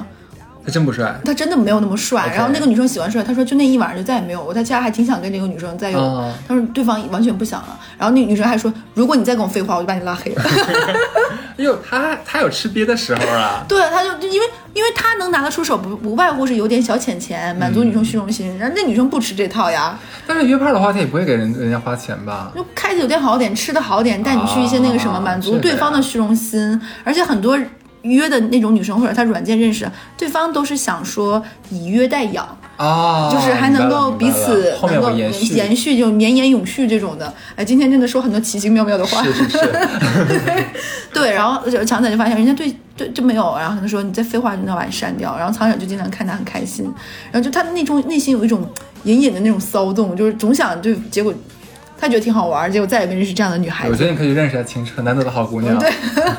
[0.66, 2.30] 他真不帅，他真的没有那么帅。
[2.36, 4.54] 然后那个女生喜欢帅，他说就那一晚上就再也没有。
[4.54, 5.98] 他其实还挺想跟这个女生再有，
[6.46, 7.80] 他说对方完全不想了。
[7.98, 10.44] 然后那女生还说，如果你再跟我废话，我就把你拉黑了。
[11.56, 13.64] 哟，他他有吃瘪的时候啊？
[13.70, 18.58] 对，他就因为因为他能拿得出手，不不外乎是有点小钱钱，满足女生虚荣心。
[18.60, 19.98] 然后那女生不吃这套呀。
[20.28, 22.52] 但是约炮的话，他也不会给人人家花钱吧？
[22.54, 26.82] 就开酒店好点，吃的好点，带你去一些那个什么，满足对方的虚荣心。
[27.06, 27.58] 而且很多。
[28.12, 32.46] 约的那种女生或者他软件认识，对方都是想说以约代养
[32.78, 37.34] 啊，就是还能够彼此能够延续，就绵延永续这种的。
[37.56, 39.60] 哎，今天真的说很多奇奇妙妙的话，是是是，
[41.14, 41.32] 对。
[41.32, 45.38] 然后强仔就发现人家对对就没有，然后可能说你在废话，你要把你删掉。
[45.38, 46.86] 然后曹仔就经常看他很开心，
[47.32, 48.68] 然后就他那种内心有一种
[49.04, 51.34] 隐隐的那种骚动，就是总想就结果。
[52.00, 53.92] 他觉得挺好玩，结果再也没认识这样的女孩子。
[53.92, 55.78] 我觉得你可以认识下秦澈，难得的好姑娘。
[55.80, 55.92] 对，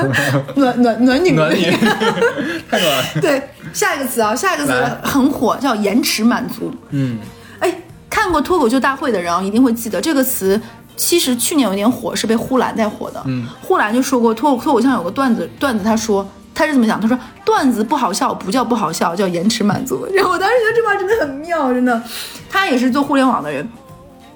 [0.56, 1.70] 暖暖暖女，暖女，
[2.70, 3.04] 太暖。
[3.20, 3.42] 对，
[3.72, 6.72] 下一个词啊，下一个词很火，叫延迟满足。
[6.90, 7.18] 嗯，
[7.58, 7.74] 哎，
[8.08, 10.60] 看过脱口秀大会的人啊，一定会记得这个词。
[10.96, 13.22] 其实去年有点火，是被呼兰带火的。
[13.26, 17.00] 嗯，呼兰就说过脱脱口秀有个段子，段子他说他是怎么讲？
[17.00, 20.04] 他说段子不好笑不叫不好笑，叫延迟满足。
[20.12, 22.02] 然后我当时觉得这话真的很妙，真的。
[22.50, 23.68] 他也是做互联网的人。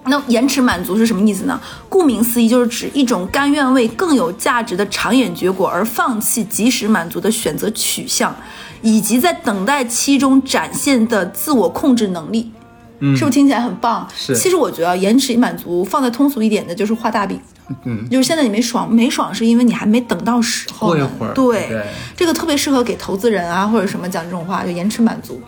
[0.05, 1.61] 那延迟满足是什么意思呢？
[1.88, 8.35] 顾名思义，就是指一种甘愿为更有价值的长远结果而放弃及时满足的选择取向，
[8.83, 12.51] 以及在等待期中展现的自我控制能力。
[12.99, 14.09] 嗯，是不是听起来很棒？
[14.17, 14.35] 是。
[14.37, 17.41] 其实我觉得延迟满足放在通俗一点的，就是画大饼。
[17.85, 20.88] 嗯，就是现在你没爽，没爽是因为你还没等到时候。
[20.88, 21.33] 过一会儿。
[21.33, 21.81] 对，
[22.17, 25.41] 这个特别适合给投资人啊或者什么讲这种话，就延迟满足。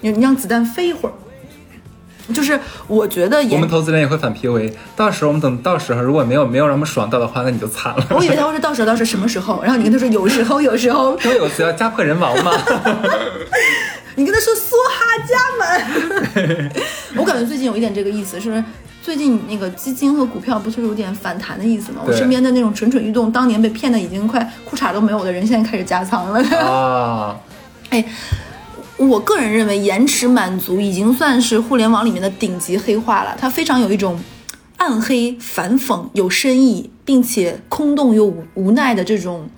[0.00, 1.12] 你你让子弹飞一会儿。
[2.32, 4.72] 就是我觉得，我们投资人也会反 PUA。
[4.96, 8.06] 到时候我们等到时候，如果没有没有让我们爽到的话，那你就惨了。
[8.10, 11.16] 我以为他会说到时候到时候什么时候，然后你跟他说有时候有时候。
[11.16, 12.52] 都有需要家破人亡吗？
[14.14, 16.70] 你跟他说梭哈家门。
[17.16, 18.62] 我感觉最近有一点这个意思，是
[19.02, 22.02] 最近那个基金和股票不是有点反弹的意思吗？
[22.04, 26.58] 我身边的那种蠢蠢欲动，当年被骗的已经快裤衩都没有的人，现在开始加仓了。
[26.58, 27.36] 啊，
[27.90, 28.04] 哎。
[28.98, 33.36] 我个人认为，延迟满足已经算是互联网里面的顶级黑话了。
[33.40, 34.18] 它非常有一种
[34.76, 39.48] 暗黑、反讽、有深意，并且空洞又无奈的这种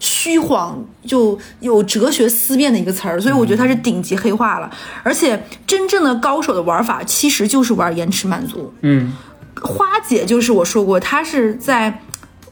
[0.00, 3.20] 虚晃，就有哲学思辨的一个词儿。
[3.20, 4.70] 所以我觉得它是顶级黑化了。
[5.02, 8.72] 而且，真正的高手的玩法其实就是玩延迟满足。
[8.82, 9.12] 嗯，
[9.60, 12.00] 花姐就是我说过，她是在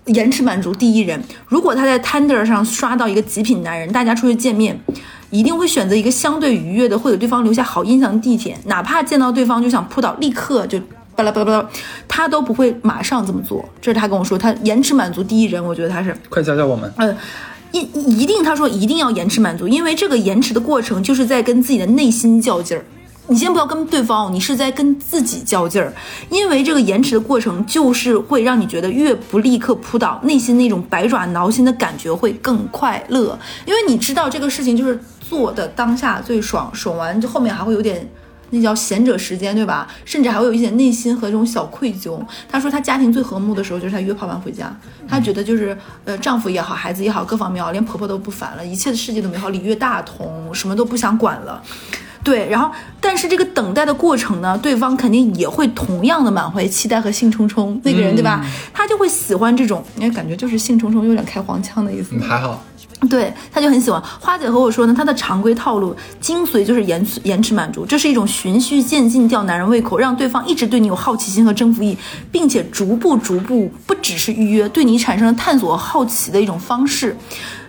[0.06, 1.22] 延迟满足第一人。
[1.46, 4.78] 如果他在 Tinder 上刷到一个极品男人，大家出去见面。
[5.28, 10.78] 一定会选择一个相对愉悦的，会给对方留下好印象的地点，哪怕见到对方就想扑倒，立刻就
[11.16, 11.68] 巴拉巴拉巴拉，
[12.06, 13.62] 他都不会马上这么做。
[13.82, 16.16] 这是他跟我说，他延迟满足第一人，我觉得他是。
[16.28, 16.90] 快教教我们。
[16.98, 17.14] 嗯，
[17.72, 17.80] 一
[18.20, 22.84] 一定，他说一定要延迟满足，因为这个延迟的过程就是在跟自己的内心较劲儿。
[23.28, 25.92] 你先不要跟对方，你是在跟自己较劲儿，
[26.30, 38.08] 因为这个延迟的过程就是会让你觉得越不立刻扑倒，内心那种百爪挠心的感觉会更快乐，因为你知道这个事情就是做的当下最爽，爽完就后面还会有点
[38.50, 39.88] 那叫闲者时间，对吧？
[40.04, 42.20] 甚至还会有一点内心和这种小愧疚。
[42.48, 44.72] 她说她家庭最和睦的时候就是她约炮完回家，
[45.08, 51.60] 她觉得就是呃丈夫也好，孩子也好，各方面好，连婆婆都不烦了，一切的世界都美好，礼乐大同，什么都不想管了。
[52.26, 52.68] 对，然后，
[53.00, 58.44] 但是这个等待的过程呢，对方肯定也会同样的满怀期待和兴冲冲，那个人对吧？
[58.74, 62.18] 他就会喜欢这种，因为感觉就是兴冲冲，有点开黄腔的意思。
[62.18, 62.60] 还好，
[63.08, 64.02] 对，他就很喜欢。
[64.18, 71.96] 花姐和我说呢，他的常规套路精髓就是延延迟满足，这是一种循序渐进吊男人胃口，让对方一直对你有好奇心和征服欲，
[72.32, 77.16] 并且逐步逐步不只是预约，对你产生了探索好奇的一种方式。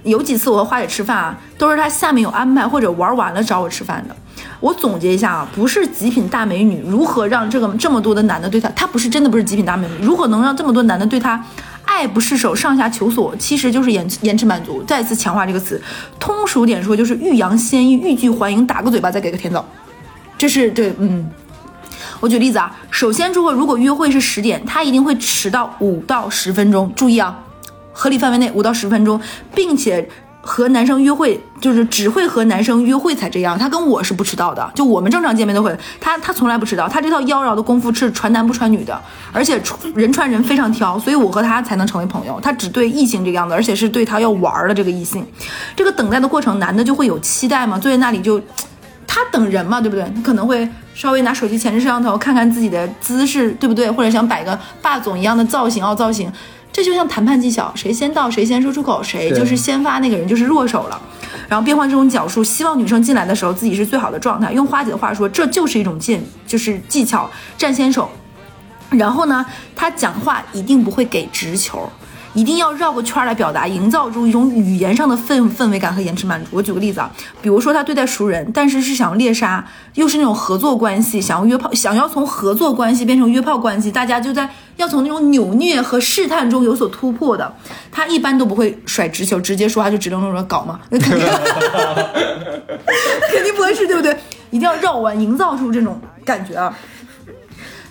[0.01, 4.15] 有几次我和花姐吃饭啊，都是他下面有安排或者玩完了找我吃饭的。
[4.59, 11.43] 我总结一下啊，不是极品大美女如何让这个这么多的男的对她，她不是真的不是极品大美女，如何能让这么多男的对她
[11.85, 14.83] 爱不释手，上下求索，其实就是延延迟满足。
[14.83, 15.81] 再次强化这个词，
[16.19, 19.63] 通俗点说就是欲扬先抑，欲拒还迎，打个嘴巴再给个甜枣。
[20.37, 21.29] 这是对，嗯。
[22.19, 26.91] 我举例子啊，首先，如果如果约会是十点，他一定会迟到五到十分钟。
[26.95, 27.37] 注意啊，
[27.93, 29.21] 合理范围内五到十分钟，
[29.53, 30.09] 并且
[30.47, 33.59] 和男生约会就是只会和男生约会才这样。
[33.59, 36.87] 他跟我是不迟到的，就我们正常见面都会，他他从来不迟到。
[36.87, 38.97] 他这套妖娆的功夫是传男不传女的，
[39.33, 39.61] 而且
[39.93, 42.39] 人传人非常挑，所以我和他才能成为朋友。
[42.41, 45.25] 他只对异性这个样子，而且是对他要玩的这个异性。
[45.75, 48.41] 这个等待的过程，男的就会有期待嘛，坐在那里就。
[49.09, 50.03] 他等人嘛，对不对？
[50.13, 53.89] 他可能会稍微拿手机前置摄像头看看自己的姿势，对不对？
[53.89, 56.31] 或者想摆个霸总一样的造型，哦，造型，
[56.77, 61.01] 这就像谈判技巧，谁先到谁先说出口，谁就是先发那个人就是弱手了。
[61.49, 64.51] 然后变换这种角数，希望女生进来的时候自己是最好的状态。
[64.51, 68.07] 用花姐的话说，这就是一种进，就是技巧，占先手。
[68.91, 69.43] 然后呢，
[69.75, 71.91] 他讲话一定不会给直球。
[72.37, 76.49] 一定要绕个圈来表达，营造出一种语言上的氛氛围感和延迟满足。
[76.51, 87.51] 我举个例子啊，比如说他对待熟人，但是是想要猎杀，又是那种合作关系，想要约炮，想要从合作关系变成约炮关系，大家就在要从那种扭捏和试探中有所突破的。
[87.91, 91.27] 他一般都不会甩直球，直接说话就直愣愣的搞嘛，那肯定，
[93.31, 94.15] 肯定不合适，对不对？
[94.51, 96.71] 一定要绕弯，营造出这种感觉啊。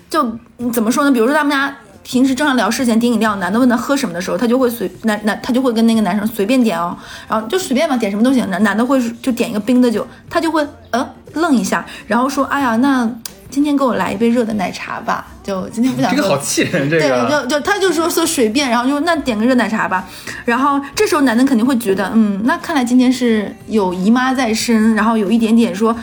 [0.09, 0.25] 就
[0.73, 1.11] 怎么说呢？
[1.11, 1.77] 比如说他们家。
[2.07, 6.97] 平时正常聊事前点饮料，男的问他喝什么的时候，他就会随男男他就会跟那个男生随便点哦，
[7.29, 8.49] 然后就随便嘛，点什么都行。
[8.49, 13.11] 男男的会就点一个冰的酒，他就会呃愣一下，然后说哎呀，那
[13.51, 16.17] 今天给我来一杯热的奶茶吧，就今天不想喝。
[16.17, 17.03] 这个好气人，这个。
[17.09, 20.05] 对，就就他就说说随便，然后就那点个热奶茶吧，
[20.45, 25.97] 然后这时候男的肯定会觉得，嗯，那看来今天是有姨妈在身，然后有一点点说。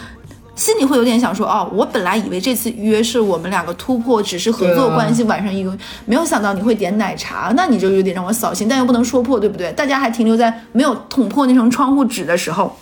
[0.56, 9.72] 心里会有点想说哦，我本来以为这次约是我们两个突破，只是合作关系，晚上一个，没有想到你会点奶茶，那你就有点让我扫兴，但又不能说破，对不对？
[9.74, 12.76] 大家还停留在没有捅破那层窗户纸的时候。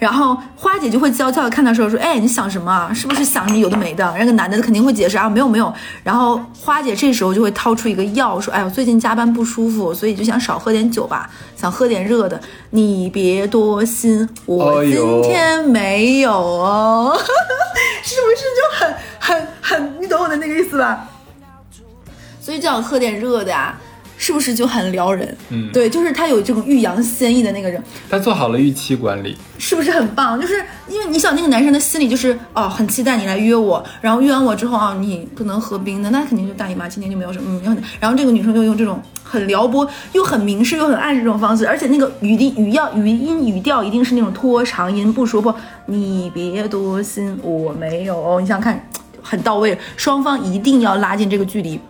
[0.00, 2.90] 然后花姐就会娇俏的看到时候说，哎，你想什么？
[2.94, 4.12] 是不是想什么有的没的？
[4.18, 5.72] 那个男的肯定会解释啊，没有没有。
[6.02, 12.40] 然后花姐这时候就会掏出一个药，说，哎呦，最近加班不舒服，所以就想少喝点酒吧，想喝点热的。
[12.70, 17.14] 你别多心，我今天没有哦，
[18.02, 21.06] 是不是就很很很，你懂我的那个意思吧？
[22.40, 23.78] 所以就想喝点热的呀。
[24.22, 25.34] 是不是就很撩人？
[25.48, 30.38] 嗯，对，就是他有这种欲扬先抑的那个人，他做好了预期管理，是不是很棒？
[30.38, 45.56] 就是因为你想那个男生的心里就是哦，很期待你来约我，然后约完我之后啊，你不能喝冰的，那肯定就大姨妈，今天就没有什么，嗯，然后这个女生就用这种很撩拨又很明示又很暗示这种方式，而且那个语音语调语音语调一定是那种拖长音不说破，
[45.86, 48.86] 你别多心，我没有，你想想看，
[49.22, 51.80] 很到位，双方一定要拉近这个距离。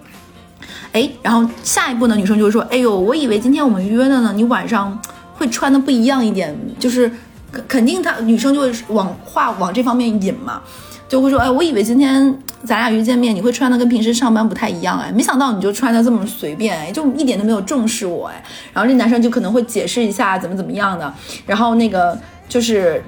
[0.92, 2.16] 哎，然后下一步呢？
[2.16, 4.98] 女生就会说：“哎呦，我以为今天我们约的呢，你晚上
[5.34, 7.10] 会穿的不一样一点，就是
[7.52, 10.60] 肯肯定她女生就会往话往这方面引嘛，
[11.08, 21.12] 就会说：哎，我以为今天咱俩约见面，你会穿的跟平时上班不太一样，哎，没想到你就穿的这么随便，哎，就一点都没有重视我，哎，然后这男生就可能会解释一下怎么怎么样的，
[21.46, 23.02] 然后那个就是。”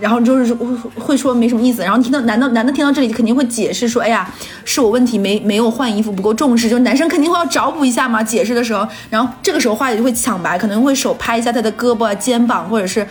[0.00, 0.52] 然后就是
[0.96, 4.28] 会说没什么意思，然后听到男的男的听到这里肯定会解释说，哎呀，
[4.64, 8.22] 是我问题没没有换衣服不够重视，就男生肯定会要找补一下嘛。
[8.22, 13.06] 解释的时候，然后这个时候花姐就会抢白，可能会手拍一下他的胳膊、肩膀，或者是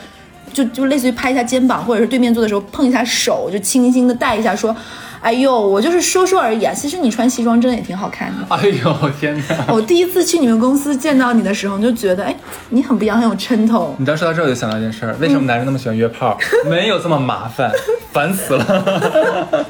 [0.53, 4.75] 就就类似于拍一下肩膀，或者是对面坐的时候碰一下手，就轻轻的带一下说。
[5.21, 6.73] 哎呦，我就是说说而已啊！
[6.73, 8.37] 其实你穿西装真的也挺好看的。
[8.55, 9.65] 哎呦天哪！
[9.71, 12.35] 我第一次去你们公司见到你的时候，就觉得哎，
[12.69, 13.95] 你很不一样，很有抻头。
[13.99, 16.35] 你刚说到这，我就想到一件事儿：为什么男人那么喜欢约炮？
[16.67, 17.71] 没有这么麻烦，
[18.11, 19.65] 烦死了。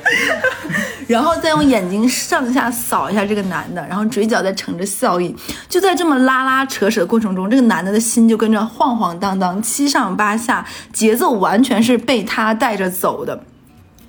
[1.07, 5.35] 然后再用眼睛上下扫一下这个男的，然后嘴角再盛着笑意。
[5.67, 13.37] 就在这么拉拉扯扯的过程中，这个男的的心就跟着晃晃荡荡，七上八下，节奏完全是被他带着走的。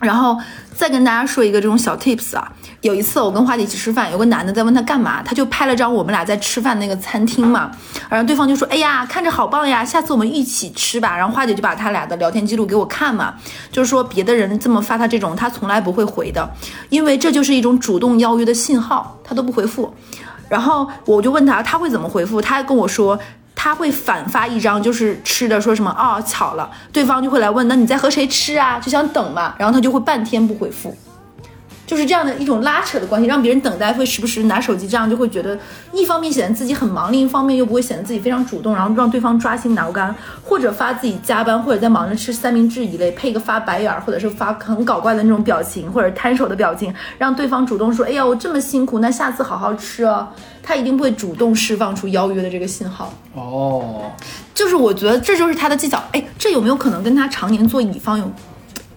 [0.03, 0.37] 然后
[0.75, 7.71] 再跟大家说一个这种小 tips 啊，有一次我跟花姐一起吃饭，有个男的在问他干嘛，他就拍了张我们俩在吃饭那个餐厅嘛，
[8.11, 11.17] 然后对方就说，哎呀，看着好棒呀，下次我们一起吃吧。
[11.17, 13.35] 然后花姐就把他俩的聊天记录给我看嘛，
[13.71, 16.51] 就是说别的人这么发他这种，他从来不会回的，
[16.89, 19.95] 因为这就是一种主动邀约的信号，他都不回复。
[20.49, 23.19] 然后我就问他他会怎么回复，他跟我说。
[23.65, 28.81] 他会反发一张就是吃的，说什么哦巧了，对方就会来问，那你在和谁吃啊？
[28.81, 30.93] 就想等嘛，然后他就会半天不回复。
[31.87, 35.57] 就是这样的一种拉扯的关系，让别人等待会时不时拿手机，这样就会觉得
[35.93, 50.27] 一方面显得自己很忙，另一方面又不会显得自己非常主动，然后让对方抓心挠肝，或者发自己加班或者在忙着吃三明治一类，配一个发白眼儿或者是发很搞怪的那种表情或者摊手的表情，让对方主动说，哎呀我这么辛苦，那下次好好吃哦。
[50.63, 53.13] 他一定会主动释放出邀约的这个信号。
[53.35, 54.11] 哦，
[54.55, 56.03] 就是我觉得这就是他的技巧。
[56.13, 58.31] 哎，这有没有可能跟他常年做乙方有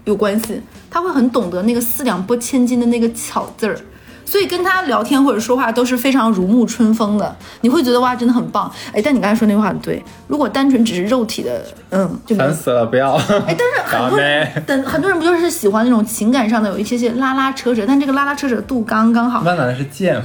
[0.04, 0.60] 有关系？
[0.88, 3.78] 他会很懂得那个四两拨千斤的那个巧字儿，
[4.26, 7.34] 所以跟他聊天或者说话都是非常如沐春风的。
[7.62, 8.70] 你会觉得哇，真的很棒。
[8.92, 13.14] 哎，但你刚才说那句话很对，如果单纯只是肉体的，嗯，就烦死了，不要。
[13.14, 19.44] 哎，但是很多人， 等很多人不就是喜欢那种情感上的有一些些拉拉扯扯，但这个拉拉扯扯度刚刚好一。
[19.44, 20.20] 般男的是贱，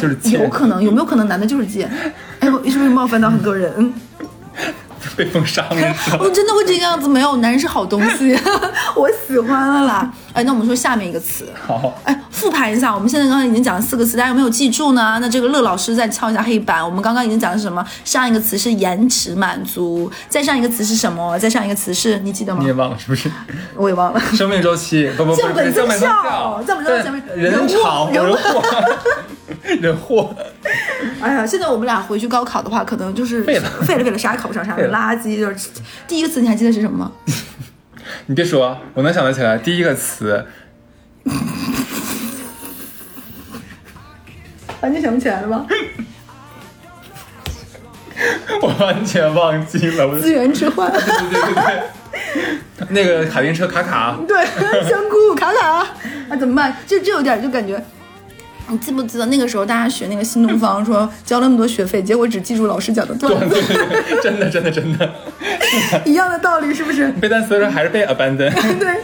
[0.00, 1.90] 就是哎有，可能，有没有可能男的就是贱？
[2.40, 3.92] 哎，我是不是冒犯到很多人？
[5.02, 5.76] 嗯，被封杀了。
[6.18, 7.08] 我 真的会这个样子？
[7.08, 8.38] 没有，男人是好东西，
[8.96, 10.12] 我喜欢了啦。
[10.32, 11.48] 哎，那我们说下面一个词。
[11.66, 15.18] 好，哎，复盘一下，我们现在刚刚已经讲了四个词，大家有没有记住呢？
[15.20, 16.84] 那这个乐老师再敲一下黑板。
[16.84, 17.84] 我们刚刚已经讲的是什么？
[18.04, 21.38] 上一个词是延迟满足，再上一个词是什么？
[21.38, 22.72] 再上一个词是你记得吗你也？
[22.72, 23.30] 忘了是不是？
[23.74, 24.20] 我也忘了。
[24.34, 28.10] 生命周期不不不降本不是降本增效人人潮
[29.80, 30.34] 人祸，
[31.20, 35.38] 哎呀，现在我们俩回去高考的话，可能就是废了废了，废了，啥也考不上，啥垃圾。
[35.38, 35.68] 就是
[36.06, 37.12] 第一个词，你还记得是什么吗？
[38.26, 39.56] 你别说，我能想得起来。
[39.58, 40.46] 第一个词，
[44.80, 45.66] 完全想不起来了吧？
[48.62, 50.06] 我完全忘记了。
[50.06, 50.90] 我资源置换。
[50.92, 54.44] 对对对对，那个卡丁车卡卡，对，
[54.88, 55.86] 香菇卡卡，
[56.28, 56.76] 啊，怎么办？
[56.86, 57.82] 就这有点就感觉，
[58.70, 65.10] 你记不记得那个时候大家学那个新东方，说交那么多学费，结果只记住老师讲的段子，对对对，真的真的真的，
[66.06, 67.08] 一样的道理是不是？
[67.12, 68.50] 背单词的时候还是背 abandon。
[68.78, 68.96] 对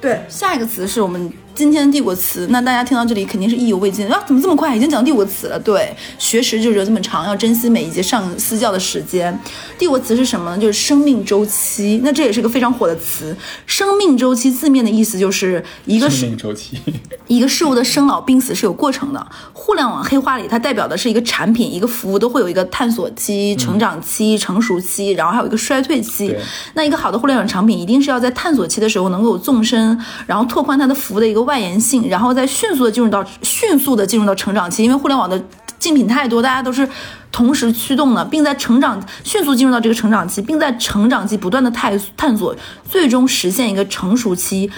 [0.00, 5.58] 对，下一个词是我们今天的第五个词，那大家听到这里肯定是意犹未尽啊，怎么这么快已经讲到第五个词了？
[5.60, 9.38] 对，学识就是这么长，要珍惜每一节上私教的时间。
[9.78, 10.58] 第五个词是什么呢？
[10.58, 13.36] 就是生命周期，那这也是个非常火的词。
[13.66, 16.76] 生命周期字面的意思就是一个生命周期，
[17.28, 19.24] 一个事物的生老病死是有过程的。
[19.52, 26.34] 互联网黑话里，它代表的是一个产品、一个服务都会有一个探索期、成长期、成熟期，然后还有一个衰退期。
[26.74, 35.40] 那一个好的互联网产品，一定是要在探索期的时候能够纵深，然后拓宽它的服务的一个外延性，然后再迅速的进入到迅速的进入到成长期，因为互联网的。
[35.76, 36.88] 竞品太多，大家都是
[37.30, 42.56] 同时驱动的，并在成长迅速进入到这个成长期，并在成长期不断的探探索，
[42.88, 44.70] 最终实现一个成熟期。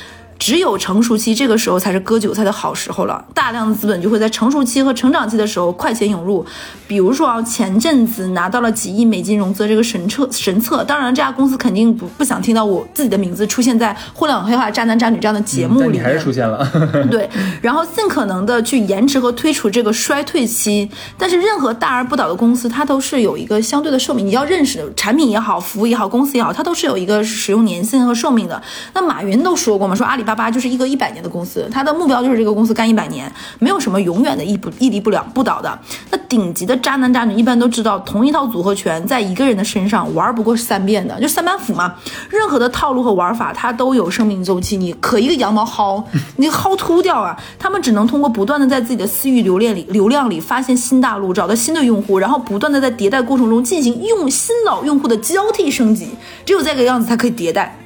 [0.47, 3.25] 只有成熟期，这个时候才是割韭菜的好时候了。
[3.35, 6.47] 大量的资本就会在成熟期和成长期的时候快钱涌入。
[6.87, 16.65] 比如说啊，前阵子拿到了几亿美金融资这个神策神策，当然这家公司肯定不不想听到我自己的名字出现在互联网黑化渣男渣女这样的节目里 还是出现了。
[17.11, 17.29] 对，
[17.61, 20.89] 然后尽可能的去延迟和推除这个衰退期。
[21.19, 24.25] 但是任何大而不倒的公司，它都是有一个相对的寿命。
[24.25, 28.63] 你要认识的产品也好，服务也好，公司也好，它都是有一个使用年限和寿命的。
[28.95, 35.79] 那马云都说过嘛，说阿里巴巴就是一个一百年的公司，它的目标就是这个公司干一百年，没有什么永远的屹不屹立不了不倒的。
[36.11, 41.95] 那顶级的渣男渣女一般都知道，同一套组合拳在一个人的身上玩不过三遍的，就三板斧嘛。
[42.29, 44.77] 任何的套路和玩法，它都有生命周期。
[44.77, 46.03] 你可一个羊毛薅，
[46.37, 47.37] 你薅秃掉啊！
[47.59, 56.09] 他们只能通过不断的在自己的私域流量里流量里发现新大陆，找到新的用户，然后不断的在迭代过程中进行用新老用户的交替升级。
[56.45, 57.79] 只有这个样子才可以迭代。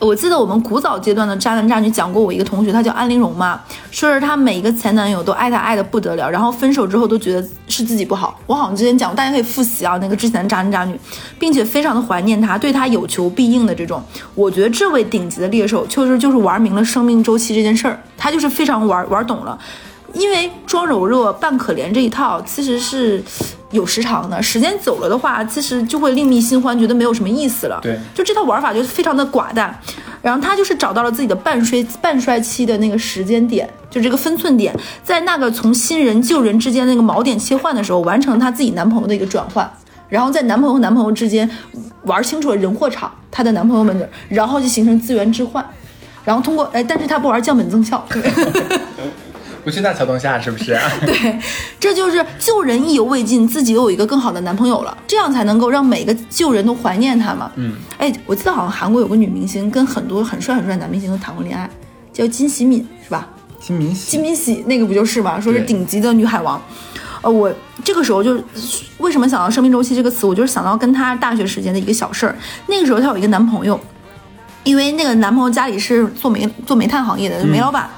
[0.00, 3.60] 我记得我们古早阶段的渣男渣女讲过，我一个同学，她叫安陵容嘛，
[3.90, 8.40] 说是她每一个前男友都爱她爱的不得了，然后分手之后都觉得是自己不好。
[8.46, 10.98] 我好像之前讲过，大家可以复习啊，那个之前的渣男渣女，
[11.38, 14.02] 并且非常的怀念他，对他有求必应的这种。
[14.34, 19.58] 我觉得这位顶级的猎手，确实就是玩明了生命周期这件事儿，他就是非常玩玩懂了。
[20.12, 23.22] 因为装柔弱扮可怜这一套其实是
[23.70, 27.78] 有时长的，时间久了的话，其实就会另觅新欢，觉得没有什么意思了。
[27.82, 29.78] 对，就这套玩法就非常的寡淡。
[30.22, 39.70] 然后他就是找到了自己的半衰半衰期的那个时间点，就这个分寸点，在那个从新人旧人之间那个锚点切换的时候，完成他自己男朋友的一个转换。
[40.10, 41.48] 然后在男朋友和男朋友之间
[42.02, 45.64] 玩清楚了人货场，她的男朋友们，然后就形成资源置换。
[46.22, 48.04] 然后通过哎，但是他不玩降本增效。
[49.64, 50.78] 不去大桥洞下是不是？
[51.06, 51.38] 对，
[51.78, 57.50] 这就是救人意犹未尽，自己又有一个更好的男朋友了，这样才能够让每个救人都怀念他嘛。
[57.56, 61.68] 嗯，哎，我记得好像韩国有个女明星跟很多很帅很帅的男明星都谈过恋爱，
[62.12, 63.28] 叫金喜敏是吧？
[63.60, 65.40] 金敏喜，金敏喜那个不就是吗？
[65.40, 66.60] 说是顶级的女海王。
[67.22, 67.52] 呃，我
[67.84, 68.42] 这个时候就是
[68.96, 72.34] 为什么想到生命周期这个词，我就是想到跟她大学时间的一个小事儿。
[72.66, 73.78] 那个时候她有一个男朋友，
[74.64, 77.90] 因为那个男朋友家里是做煤做煤炭行业的煤老板。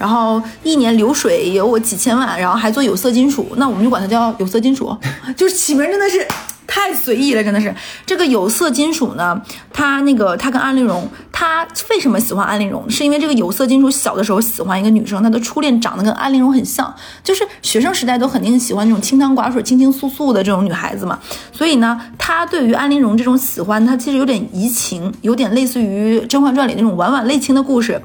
[0.00, 4.96] 然后一年流水有我几千万，然后还做有色金属，那我们就管它叫有色金属，
[5.36, 6.26] 就是起名真的是。
[6.72, 7.74] 太随意了，真的是
[8.06, 9.42] 这个有色金属呢。
[9.72, 12.88] 他那个他跟安陵容，他为什么喜欢安陵容？
[12.88, 16.94] 是因为这个有色金属小的时候喜欢一个女生，他的初恋长得跟安陵容很像，
[17.24, 21.18] 就是学生时代都肯定喜欢那种清汤寡水、清清素素的这种女孩子嘛。
[21.52, 28.00] 所以呢，他对于安陵容这种喜欢，他其实有点移情，有点类似于《甄嬛传》里那种婉婉泪情的故事。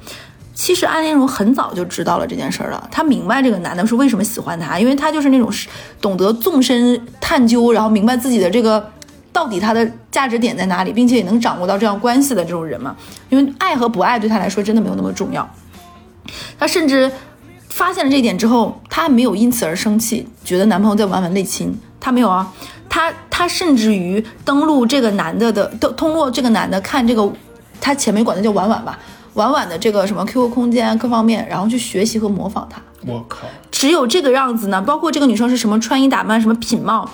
[0.55, 5.51] 其实安陵容很早就知道了这件事儿了，她明白这个男的是为什么喜欢她，因为他就是那种
[6.01, 8.91] 懂得纵深探究，然后明白自己的这个
[9.33, 12.95] 到底他的价值点在哪里，并且也能掌握到这样关系的这种人嘛。
[13.29, 15.47] 因为爱和不爱对他来说真的没有那么重要。
[16.57, 17.11] 他甚至
[17.69, 22.51] 发现了这一点之后，他没有因此而生气，觉得男朋友在玩玩内亲，他没有啊。
[22.87, 27.29] 他他甚至于登录这个男的的都通过这个男的看这个，
[27.81, 28.97] 他前面管他叫婉婉吧。
[29.35, 32.81] 婉婉的这个什么 QQ 空间各方面，然后去学习和模仿她。
[33.05, 33.47] 我靠！
[33.69, 37.07] 只有这个样子呢，包括这个女生是什么穿衣打扮、什么品貌，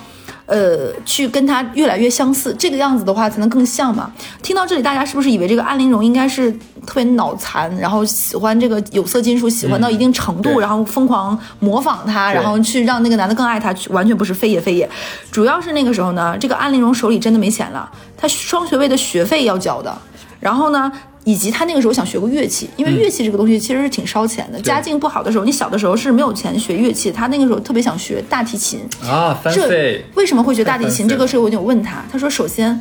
[0.46, 4.10] 呃，去跟她越来越相似，这个样子的话才能更像嘛。
[4.40, 6.50] 听到这里，大家是不是以为这个安陵容应该是
[6.86, 13.74] 特别脑残，然后喜欢这个有色金属，喜欢到一定程度，然后疯狂模仿他，然后去让那个男的更爱她？
[13.90, 14.88] 完全不是，非也非也。
[15.30, 19.94] 主要是那个时候呢，这个安陵容手里真的没钱了，她双学位的学费要交的，
[20.40, 20.90] 然后呢？
[21.24, 24.60] 以及他那个时候想学个乐器，因为乐器这个东西其实是挺烧钱的。
[24.60, 27.12] 家境不好的时候，你小的时候是没有钱学乐器。
[27.12, 31.06] 他那个时候特别想学大提琴啊，这为什么会学大提琴？
[31.06, 32.78] 这个事我就问他，他说首先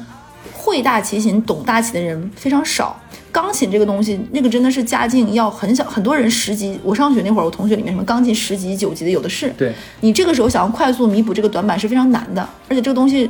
[0.54, 3.00] 会大提琴、懂大提的人非常少。
[3.32, 6.78] 钢琴这个东西，那个真的是家境要很小，很多人十级。
[6.84, 9.50] 我上学那会儿，我同学里面什么钢琴十级、九级的有的是。
[9.58, 9.72] 对
[10.02, 13.30] 你这个时候想要快速弥补这个短板是非常难的，而且这个东西。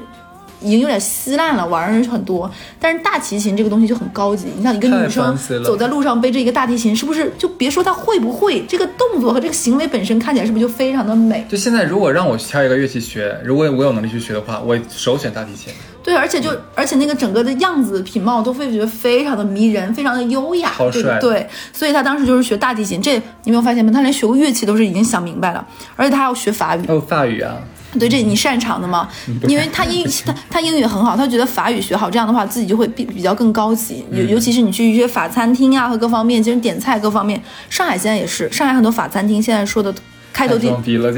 [0.62, 2.50] 已经有点稀烂了，玩的人很多，
[2.80, 4.48] 但是大提琴这个东西就很高级。
[4.56, 11.46] 你像一个女生走在路上背着一个大提琴，是不是就别说她会不会，这个动作和这个行为本身看起来是不是就非常的美？
[11.50, 15.74] 就现在，如果让我去挑一个乐器学，如果我有能力去学的话，我首选大提琴。
[16.04, 21.20] 对，而且就而且那个整个的样子品貌都会觉得非常的迷人，非常的优雅，好帅。
[21.20, 23.00] 对，所以他当时就是学大提琴。
[23.02, 23.92] 这你没有发现吗？
[23.94, 25.64] 他连学过乐器都是已经想明白了，
[25.96, 26.86] 而且他还要学法语。
[26.88, 27.58] 还有法语啊。
[28.00, 29.08] 对，这你擅长的吗？
[29.48, 34.06] 因为他英 他他英语很好，他觉得法语学好，这样的话自己就会比比较更高级。
[34.12, 39.94] 尤尤其是你去一些法餐厅啊和各方面，其实点菜各方面，上海现在也是，上海很多法餐厅现在说的
[40.34, 40.70] 开头都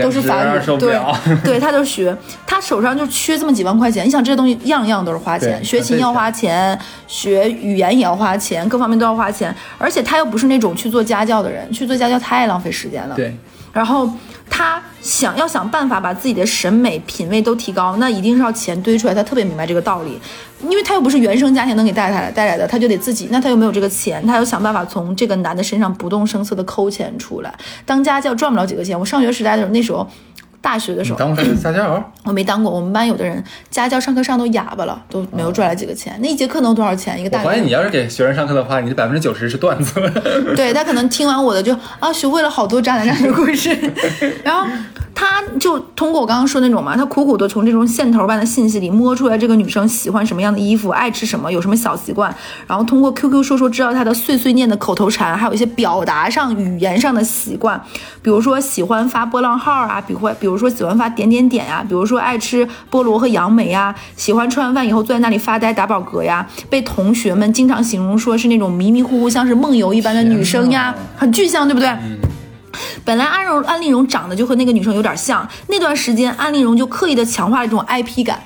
[0.01, 0.99] 都是法语，对
[1.43, 2.15] 对，他都学，
[2.47, 4.03] 他手上就缺这么几万块钱。
[4.05, 9.55] 你想这些东西样样都是花钱，学琴要花钱，学语言也要花钱，各方面都要花钱。
[9.77, 13.15] 而且他又不是那种去做家教的人，去做家教太浪费时间了。
[13.15, 13.37] 对，
[13.73, 14.09] 然后。
[14.49, 19.13] 他想要想办法把自己的审美品味都提高，那一定是要钱堆出来。
[19.13, 20.19] 他特别明白这个道理，
[20.61, 23.29] 因为他又不是原生家庭能给带来带来的，他就得自己。
[23.31, 27.51] 那他又没有这个钱，他要想办法从这个男的身上不动声色的抠钱出来。
[27.83, 28.99] 当家教赚不了几个钱。
[28.99, 30.07] 我上学时代的时候，那时候。
[30.63, 32.71] 大学的时候当过家教，我没当过。
[32.71, 36.17] 我们班有的人家教上课上都哑巴了，都没有赚来几个钱。
[36.21, 37.19] 那一节课能多少钱？
[37.19, 40.01] 一个大学我发现你要是给学生上课的话，你的百分之九十是段子。
[40.55, 43.77] 对他可能听完我的就啊，学会了好多渣男渣女故事，
[44.41, 44.65] 然后。
[45.15, 52.35] 他就通过我刚刚说那种嘛，他苦苦的从这种线头般的信息里摸出来这个女生喜欢什么样的衣服，爱吃什么，有什么小习惯，
[52.65, 57.79] 然后通过 QQ 说说知道她的碎碎念的口头禅，还有一些表达上语言上的习惯，
[58.23, 71.89] 比如说喜欢发波浪号啊，比如比如说喜欢发点点点呀，比如说爱吃菠萝和杨梅呀，喜欢吃完饭以后坐在那里发呆打饱嗝呀，被同学们经常形容说是那种迷迷糊糊像是梦游一般的女生呀，很具象，对不对？
[73.05, 78.39] 本来安荣安陵容长得就和那个女生有点像，那段时间安陵容就刻意的强化了这种 IP 感，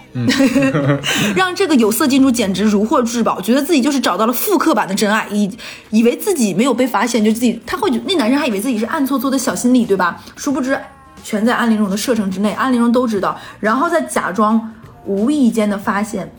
[1.35, 5.49] 让这个有色金主简直如获至宝，觉得自己就是找到了复刻版的真爱，以
[5.91, 10.19] 以为自己没有被发现，就自己他会那男生还以为自己是暗搓搓的小心理，对吧？
[10.35, 10.77] 殊不知
[11.23, 14.73] 全在安陵容的射程之内，安陵容都知道，然后再假装
[15.05, 16.31] 无意间的发现。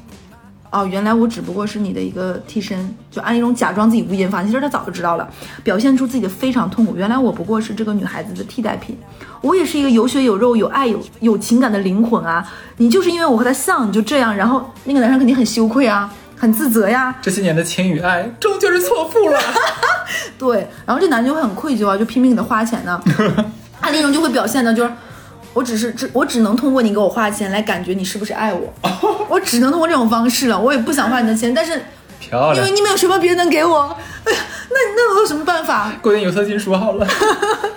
[0.70, 5.26] 哦，原来我只不过是你的一个替身，就安陵容假装自己无意间发现，其实她早就知道了，
[5.64, 6.94] 表现出自己的非常痛苦。
[6.94, 8.94] 原来我不过是这个女孩子的替代品，
[9.40, 12.46] 我也是一个有血有肉、有爱、有有情感的灵魂啊！
[12.76, 17.16] 你就是因为我和他像，你就这样，然后那个男生肯定很羞愧啊，很自责呀。
[17.22, 19.40] 这些年的情与爱，终究是错付了。
[20.38, 23.00] 对，然后这男的就会很愧疚啊，就拼命给他花钱呢。
[23.80, 24.90] 安陵容就会表现的，就是。
[25.54, 28.72] 我只是只我只能通过你给我花钱来感觉你是不是爱我，
[29.28, 30.60] 我只能通过这种方式了。
[30.60, 31.82] 我也不想花你的钱，但是
[32.20, 33.96] 漂亮，因为你没有什么别人能给我。
[34.24, 34.38] 哎呀，
[34.70, 35.90] 那那我有什么办法？
[36.00, 37.06] 过点有色金属好了。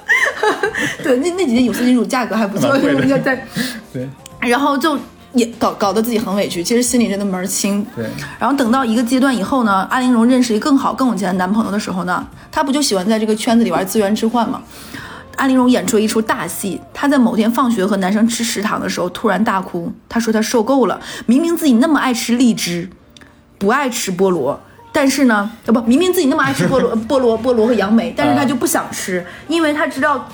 [1.01, 2.77] 对，那那几件有色金属价格还不错，
[3.23, 3.47] 在。
[3.91, 4.07] 对。
[4.41, 4.99] 然后就
[5.33, 7.83] 也搞搞得自己很委屈，其实心里真的门儿清。
[7.95, 8.05] 对，
[8.37, 14.61] 然后等到一个阶段以后呢，安陵容认识一个更好、更有钱的男朋友的时候呢，她不就喜欢在这个圈子里玩资源置换吗？
[15.35, 22.89] 安陵容演出了一出大戏，她在某天放学和男生吃食堂的时候突然大哭，她说她受够了，明明自己那么爱吃荔枝，
[23.57, 24.59] 不爱吃菠萝。
[24.93, 30.27] 但是呢，呃不，明明自己那么爱吃菠萝、 菠萝、菠萝和杨梅，但是她就不想吃，因为她知道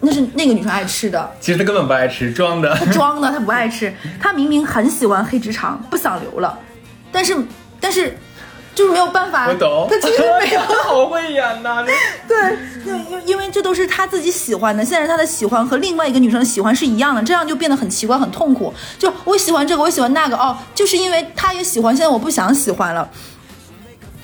[0.00, 1.30] 那是那个女生爱吃的。
[1.40, 2.74] 其实他根本不爱吃，装的。
[2.92, 3.94] 装的，他不爱吃。
[4.18, 6.58] 他明明很喜欢黑直肠，不想留了，
[7.12, 7.36] 但是
[7.78, 8.16] 但是
[8.74, 9.46] 就是没有办法。
[9.48, 10.60] 我懂，他其实没有。
[10.60, 11.84] 他 好会演呐、
[12.28, 18.72] 这对，因因因为这都是他自己喜欢的，现在他的喜欢和另外一个女生的喜欢是一样的，这样就变得很奇怪、很痛苦。
[18.98, 23.08] 就我喜欢这个，我喜欢那个，哦，就是因为他也喜欢，现在我不想喜欢了。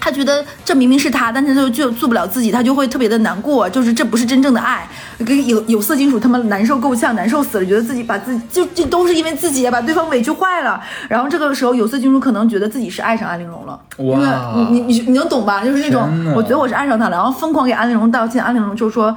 [0.07, 4.89] 他觉得这明明是他，但是他就就做不了自己，他就会特别的难过，就是这不是真正的爱。
[5.27, 10.81] 跟有有色金属他们难受够呛，难受死了，觉得自己把自己就这都是因为自己把对方委屈坏了。
[11.09, 15.65] 然后这个时候有色金属可能觉得自己是爱上安陵容了，因为哇你你你你能懂吧？
[15.65, 19.17] 就是那种我觉得我是爱上他了，然后疯狂给安陵容道歉，安陵容就说，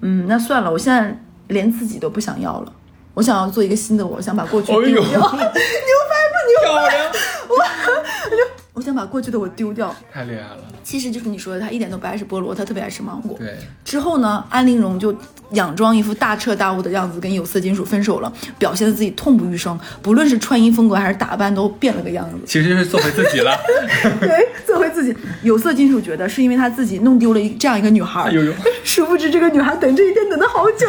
[0.00, 1.16] 嗯，那算了，我现在
[1.46, 2.72] 连自己都不想要了。
[3.14, 4.90] 我想要做一个新的我，我想把过去丢掉。
[5.00, 7.06] 牛掰不牛漂亮，
[8.74, 9.94] 我想把过去的我丢掉。
[10.12, 10.58] 太厉害了。
[10.82, 13.36] 其实就是你说的，他一点都不爱吃菠萝，他特别爱吃芒果。
[13.38, 15.14] 对，之后呢，安陵容就
[15.52, 22.38] 佯装一副大彻大悟的样子，跟有色金属分手了，表现的自己痛不欲生，不论是穿衣风格还是打扮都变了个样子。
[22.44, 23.56] 其实就是做回自己了。
[24.20, 25.16] 对，做回自己。
[25.42, 28.52] 有色金属觉得是因为他自己弄丢了一这样一个女孩，哎呦呦
[28.82, 30.88] 殊不知这个女孩等这一天等的好久，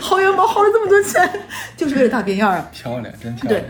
[0.00, 1.30] 薅羊毛薅了这么多钱，
[1.76, 2.66] 就是为了大变样啊。
[2.72, 3.64] 漂亮，真漂亮对。，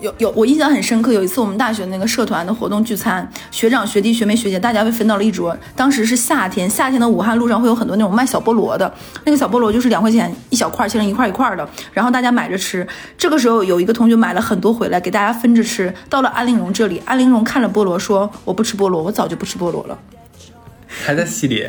[0.00, 1.12] 有有，我印象很深刻。
[1.12, 5.56] 有一次我们大学那个社团的活动聚餐，学长、学弟、学妹、学姐，大家被分到了一桌。
[5.74, 8.92] 当时是夏天，夏天的武汉路上会有很多那种卖小菠萝的，
[9.24, 12.86] 那个小菠萝就是两块钱一小块，切成一块一块的，然后大家买着吃。
[13.16, 15.92] 这个时候有一个同学买了很多回来，给大家分着吃。
[16.08, 19.98] 到了安陵容这里，安陵容看了菠萝说：“我不吃菠萝，我早就不吃菠萝了。
[21.04, 21.68] 还在系里，”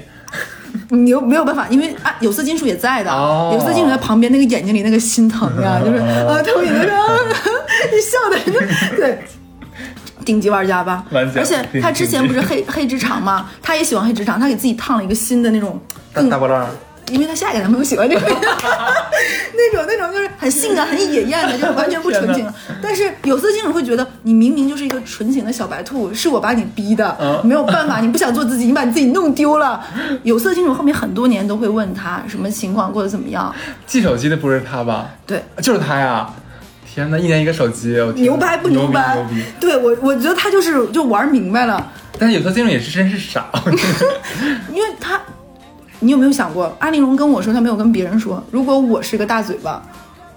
[0.89, 6.85] 你又没有办法，因为啊，有色金属也在的，哦有色金属在旁边那个眼睛里那个心疼呀，就是啊，投影的
[7.91, 9.19] 你 笑的人对。
[10.25, 13.49] 顶级玩家吧，而且他之前不是黑黑职场吗？
[13.63, 15.79] 他也喜欢黑职场，他给自己烫了一个新的那种
[16.13, 16.67] 更大大波浪。
[17.09, 22.47] 因为他下一个男朋友喜欢这个，那种那种就是很性感、很野艳的，就是完全不纯情。
[22.83, 29.83] 但是有色金属会觉得你明明就是一个纯情的小白兔，是我把你逼的，嗯没有办法，你不想做自己，你把你自己弄丢了。
[30.21, 33.51] 有色金属后面很多年都会问他什么情况，过得怎么样？
[33.87, 35.09] 寄手机的不是他吧？
[35.25, 36.29] 对，就是他呀！
[36.93, 39.15] 天哪，一年一个手机，我牛掰不牛掰？
[39.15, 39.43] 牛逼！
[39.59, 43.47] 对我，我觉得他就是就玩明白了，但是有色金属也是真是傻，
[44.73, 45.19] 因为他。
[46.01, 48.41] 你有没有想过，安陵容跟我说，她没有跟别人说。
[48.51, 49.83] 如果我是个大嘴巴，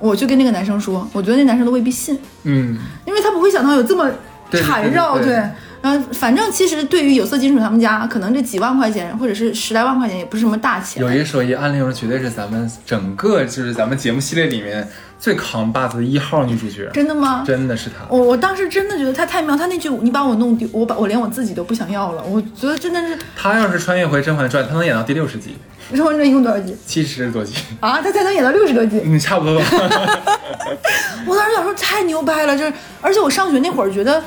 [0.01, 2.19] 我去跟那个男生说，我觉得那男生都未必信。
[2.43, 2.77] 嗯，
[3.07, 4.11] 因为他不会想到有这么
[4.51, 5.51] 缠绕，对对对
[5.81, 11.13] 然后反正其实对于有色金属他们家，可能这几万块钱或者是十来万块钱也不是什么大钱有。
[11.13, 14.89] 一说一，安陵容绝对是咱们整个就是咱们节目系列里面
[15.23, 17.45] 最扛把子的一号女主角，真的吗？
[17.47, 18.05] 真的是她。
[18.09, 23.17] 我我当时真的觉得她太妙，她那句“你把我弄丢，我把我连我自己都不想要了”，我觉得真的是。
[23.37, 25.55] 她要是穿越回《甄嬛传》，她能演到第六十集，
[25.93, 28.03] 甄嬛传一共多少集七十多集，啊？
[28.03, 29.01] 她才能演到六十多集。
[29.05, 29.65] 嗯，差不多吧。
[31.25, 34.21] 我当时想说太牛掰了，就是而且我上学那会儿觉得，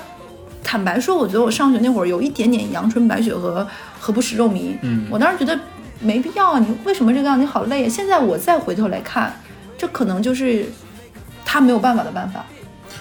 [0.63, 3.67] 坦白说，我觉得我上学那会儿有一点点阳春白雪和
[3.99, 4.77] 和不食肉糜。
[4.81, 5.59] 嗯我当时觉得
[5.99, 7.37] 没必要啊，你为什么这个样？
[7.37, 7.89] 你好累啊！
[7.89, 9.37] 现在我再回头来看，
[9.77, 10.65] 这可能就是
[11.45, 12.43] 他没有办法的办法，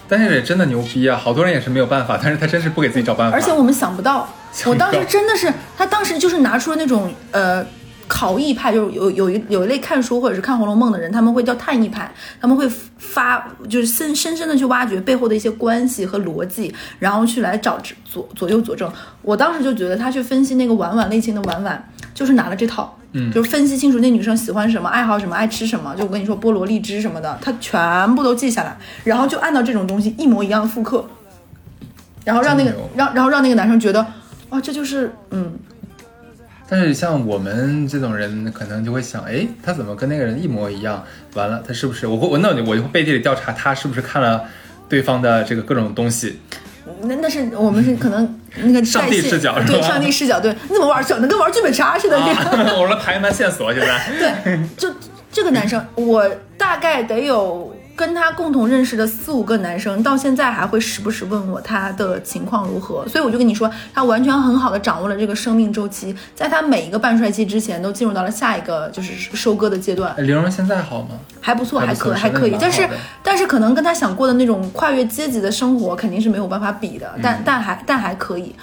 [0.07, 1.17] 但是也真的牛逼啊！
[1.17, 3.37] 好多人也是没有办法，但是他真是不给自己找办法。
[3.37, 7.65] 而且我们想不到，想不到我当时真的是，他当时就是拿出了那种呃。
[8.07, 12.69] 考异派就是有有一有一类看书或者是看《红楼梦》的人，他们会叫探异派，他们会
[12.99, 18.93] 发就是深深深的去挖掘背后的一些关系和逻辑，然后去来找左左右佐证。
[19.23, 21.83] 我当时就觉得他去分析那个婉婉类型的婉婉，
[22.13, 25.95] 就是拿了这套，嗯就是分析清楚那女生喜欢什么、爱好什么、爱吃什么。
[25.97, 31.09] 就我跟你说菠萝、荔枝什么的，他全部都记下来，然后就按照这种东西一模一样的复刻，
[32.25, 34.05] 然后让那个让然后让那个男生觉得，
[34.51, 35.53] 哇，这就是嗯，
[36.69, 41.05] 但是像我们这种人，可能就会想，哎，他怎么跟那个人一模一样？
[41.35, 42.07] 完了，他是不是？
[42.07, 44.43] 我会我那我就我就会背地里调查他是不是看了
[44.89, 46.41] 对方的这个各种东西。
[47.03, 52.19] 那那是我们是可能那个上帝视角对上帝视角，对，你怎么玩整的跟玩剧本杀似的？
[52.79, 54.33] 我说排满线索现在。
[54.45, 54.89] 对，就
[55.33, 63.07] 这个男生，我大概得有跟他共同认识的四五个男生，到现在还会时不时问我他的情况如何。
[63.07, 70.15] 所以我就跟你说，他完全很好的掌握了这个生命周期，在他每一个半衰期之前，都进入到了下一个就是收割的阶段。
[70.27, 71.11] 玲蓉现在好吗？
[71.41, 72.89] 还不错，还可还可以，但是
[73.23, 78.55] 但是可能跟他想过的那种跨越阶级的生活肯定是没有办法比的，但嗯但还但还可以。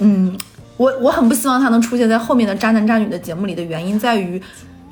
[0.00, 0.36] 嗯，
[0.76, 4.40] 我我很不希望他能出现在后面的渣男渣女的节目里的原因在于，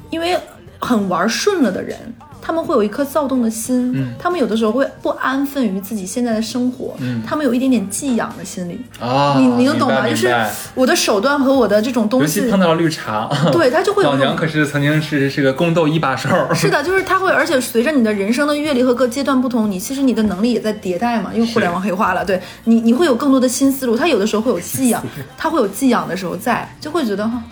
[0.09, 0.36] 因为
[0.78, 1.99] 很玩顺了的人。
[2.47, 4.12] 他们会有一颗躁动的心，嗯。
[4.16, 7.20] 他们有的时候会不安分于自己现在的生活，嗯。
[7.26, 10.09] 他们有一点点寄养的心理，啊，你你能懂吗？
[10.09, 10.32] 就是
[10.76, 22.40] 我的手段和我的这种东尤西其，碰到了绿茶，对他就会有老娘可是曾经是是个宫斗一把手， 是的，就是他会，而且随着你的人生的阅历和各阶段不同，你其实你的能力也在迭代嘛，因为互联网黑化了，对。
[22.64, 23.97] 你你会有更多的新思路。
[23.97, 25.03] 他有的时候会有 寄养，
[25.38, 27.42] 他会有寄养的时候在，就会觉得哈，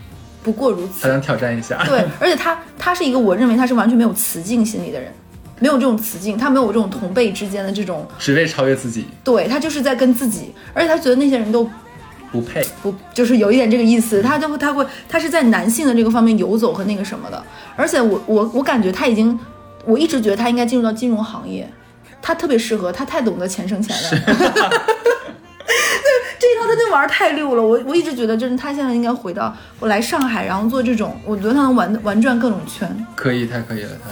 [0.44, 1.00] 不过如此。
[1.02, 1.82] 他想挑战一下。
[1.84, 5.10] 对，而且他他是一个我认为他是完全没有雌竞心理的人，
[5.58, 11.68] 没有这种雌竞，他没有这种同辈之间的这种，只为超越自己，对他就是在跟自己，而且他觉得那些人都
[12.30, 12.62] 不配。
[12.82, 17.42] 不就是有一点这个意思，他就会他会他是在男性的这个方面游走和那个什么的，
[17.74, 19.38] 而且我我我感觉他已经，
[19.86, 21.66] 我一直觉得他应该进入到金融行业，
[22.20, 24.70] 他特别适合，他太懂得钱生钱了。
[26.44, 32.86] 这一套他就玩儿太溜了，我我一直觉得就是他现在应该回到我来上海，然后做这种，我觉得他能玩玩转各种圈。
[33.14, 34.10] 可以，太可以了，他。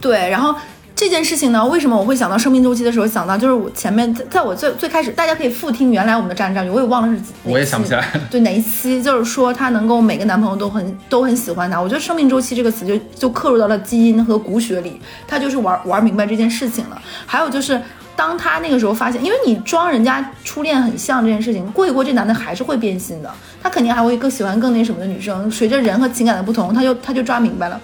[0.00, 0.54] 对，然后
[0.96, 11.78] 这件事情呢，为什么我会想到生命周期的时候想到，就是我前面在在我最最开始，大家可以复听原来我们的战战女，我也忘了是几，我也想不起来 对哪一期，就是说他能够每个男朋友都很都很喜欢他。
[11.78, 17.02] 我觉得生命周期这个词就就刻入到了基因和骨血里，他就是玩玩明白这件事情了。
[17.26, 17.78] 还有就是。
[18.18, 23.30] 当他那个时候发现，因为你装人家初恋很像这件事情，过一过这男的还是会变心的，
[23.62, 25.48] 他肯定还会更喜欢更那什么的女生。
[25.48, 27.80] 随着人和情感的不同，他就他就抓明白了。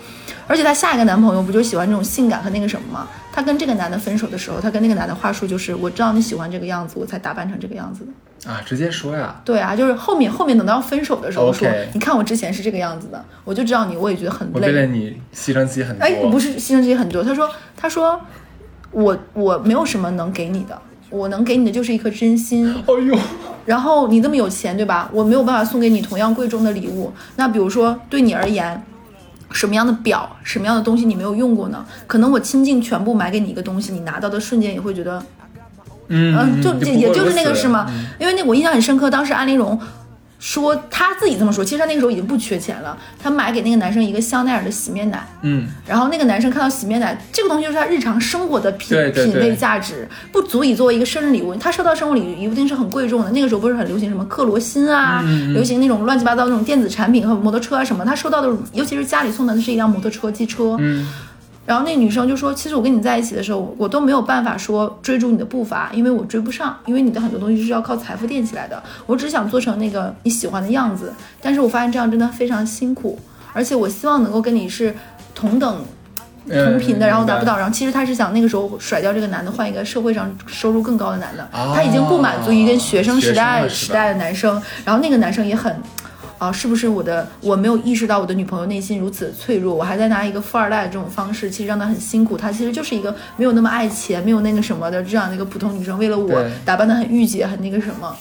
[0.49, 3.07] 而且她下一个男朋友不就喜欢这种性感和那个什么吗？
[3.33, 8.11] 他跟这个男的分手的时候，他跟那个男的话术就是：我知道你喜欢这个样子，我才打扮成这个样子的。
[8.51, 9.41] 啊，直接说呀。
[9.45, 14.87] 对啊，就是后面后面等到分手的时候说你看我之前是这个样子的，我就知道你，我也觉得很累我为了累。
[14.89, 16.05] 你牺牲自己很多。
[16.05, 17.23] 哎，不是牺牲自己很多。
[17.23, 18.21] 他说他说
[18.95, 20.79] 我我没有什么能给你的，
[21.11, 22.73] 我能给你的就是一颗真心。
[22.73, 23.19] 哎呦，
[23.67, 25.11] 然后你这么有钱，对吧？
[25.13, 27.13] 我没有办法送给你同样贵重的礼物。
[27.37, 28.83] 那比如说对你而言，
[29.51, 31.85] 什么样的表，什么样的东西你没有用过呢？
[32.07, 35.23] 可能我倾尽全部买给你一个东西，你拿到的瞬间也会觉得，
[36.09, 37.87] 嗯嗯，就也就是那个是吗？
[37.89, 39.79] 嗯因为那我印象很深刻，当时安陵容。
[40.45, 42.95] 说她自己这么说，其实她那个时候已经不缺钱了。
[43.19, 51.55] 她买给那个男生一个香奈儿的洗面奶，嗯，然后那个男生看到洗面奶这个东西，就是他日常生活的品品味价值，不足以作为一个生日礼物。
[51.55, 53.31] 他收到生日礼物一定是很贵重的。
[53.31, 58.05] 那个时候不是很流行什么克罗心啊，嗯流行那种乱七八糟那种电子产品和摩托车啊什么。
[58.05, 60.77] 他收到的，尤其是家里送的是一辆摩托车、机车。
[60.79, 61.09] 嗯，
[61.67, 68.83] 然后那女生就说：“其实我跟你在一起的时候，我都没有办法说追逐你的步伐，因为我追不上，因为你的很多东西是要靠财富垫起来的。
[69.07, 71.11] 我只想做成那个你喜欢的样子，
[71.41, 73.19] 但是我发现这样真的非常辛苦，
[73.55, 74.95] 而且我希望能够跟你是
[75.35, 75.83] 同等
[76.47, 77.57] 同频的，嗯然后达不到。
[77.57, 81.43] 然后其实他是想那个时候甩掉这个男的，换一个社会上收入更高的男的。
[81.53, 85.75] 哦他已经不满足于跟学生时代时代的男生，然后那个男生也很。
[86.45, 89.75] 啊，是不是我的我没有意识到我的女朋友内心如此脆弱？
[89.75, 92.37] 我还在拿一个富二代的这种方式，其实让她很辛苦。
[92.37, 98.15] 她其实就是一个没有那么爱钱，没有那个什么的这样的一个普通女生，为了我打扮的很御姐，很那个什么。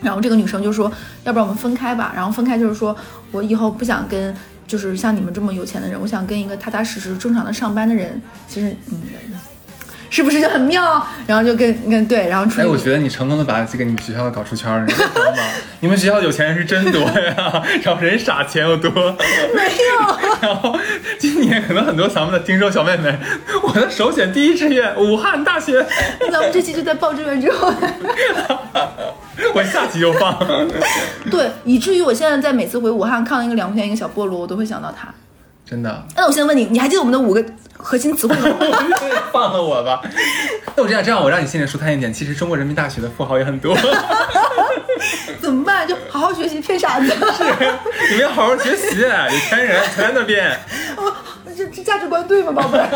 [0.00, 0.90] 然后这个女生就说
[1.22, 2.96] ：“要不然我们分开吧。”然后分开就是说
[3.30, 4.34] 我以后不想跟
[4.66, 8.20] 就是像你们这么有钱的人，我想跟一个踏踏实实正常的上班的人。
[8.48, 9.00] 其实，嗯，
[10.12, 11.02] 是不是就很妙？
[11.26, 12.60] 然后就跟跟对，然后出去。
[12.60, 15.38] 哎，我觉得你成功的把这个你们学校搞出圈了，你知道吗？
[15.80, 18.90] 你们学校有钱人是真多呀， 然后人傻钱又多。
[18.92, 20.18] 没有。
[20.42, 20.78] 然后
[21.18, 23.18] 今年可能很多咱们的听众小妹妹，
[23.62, 25.82] 我的首选第一志愿武汉大学，
[26.30, 27.72] 咱们这期就在报志愿之后。
[29.54, 30.38] 我下期就放。
[31.30, 35.08] 对，以至于我现在在每次回武汉看到一个两块钱一个小菠萝，我都会想到他。
[35.68, 37.42] 真的，那我现在问你，你还记得我们的五个
[37.78, 38.56] 核心词汇吗？
[39.32, 40.02] 放了我吧。
[40.76, 42.12] 那我这样，这样我让你心里舒坦一点。
[42.12, 43.76] 其实中国人民大学的富豪也很多，
[45.40, 45.86] 怎么办？
[45.88, 47.06] 就好好学习，骗傻子。
[47.36, 47.44] 是
[48.10, 49.08] 你们要好好学习，有
[49.48, 50.52] 钱人全在那边，
[50.96, 51.12] 哦
[51.56, 52.88] 这这价值观对吗，宝贝儿？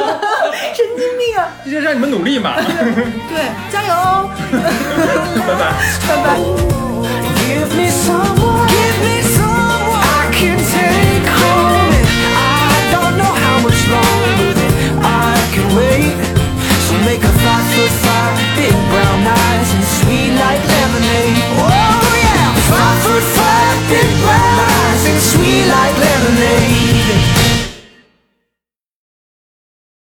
[0.75, 1.49] 神经病啊！
[1.65, 2.55] 这就让你们努力嘛。
[2.57, 4.31] 对，加油哦！
[5.47, 5.73] 拜拜。
[6.09, 6.39] 拜拜。
[7.37, 8.37] Give me some
[15.77, 16.17] wait
[16.89, 21.37] So make her five foot five Big brown eyes and sweet like lemonade.
[21.61, 22.49] Oh yeah!
[22.73, 27.36] Five foot five Big brown eyes and sweet like lemonade.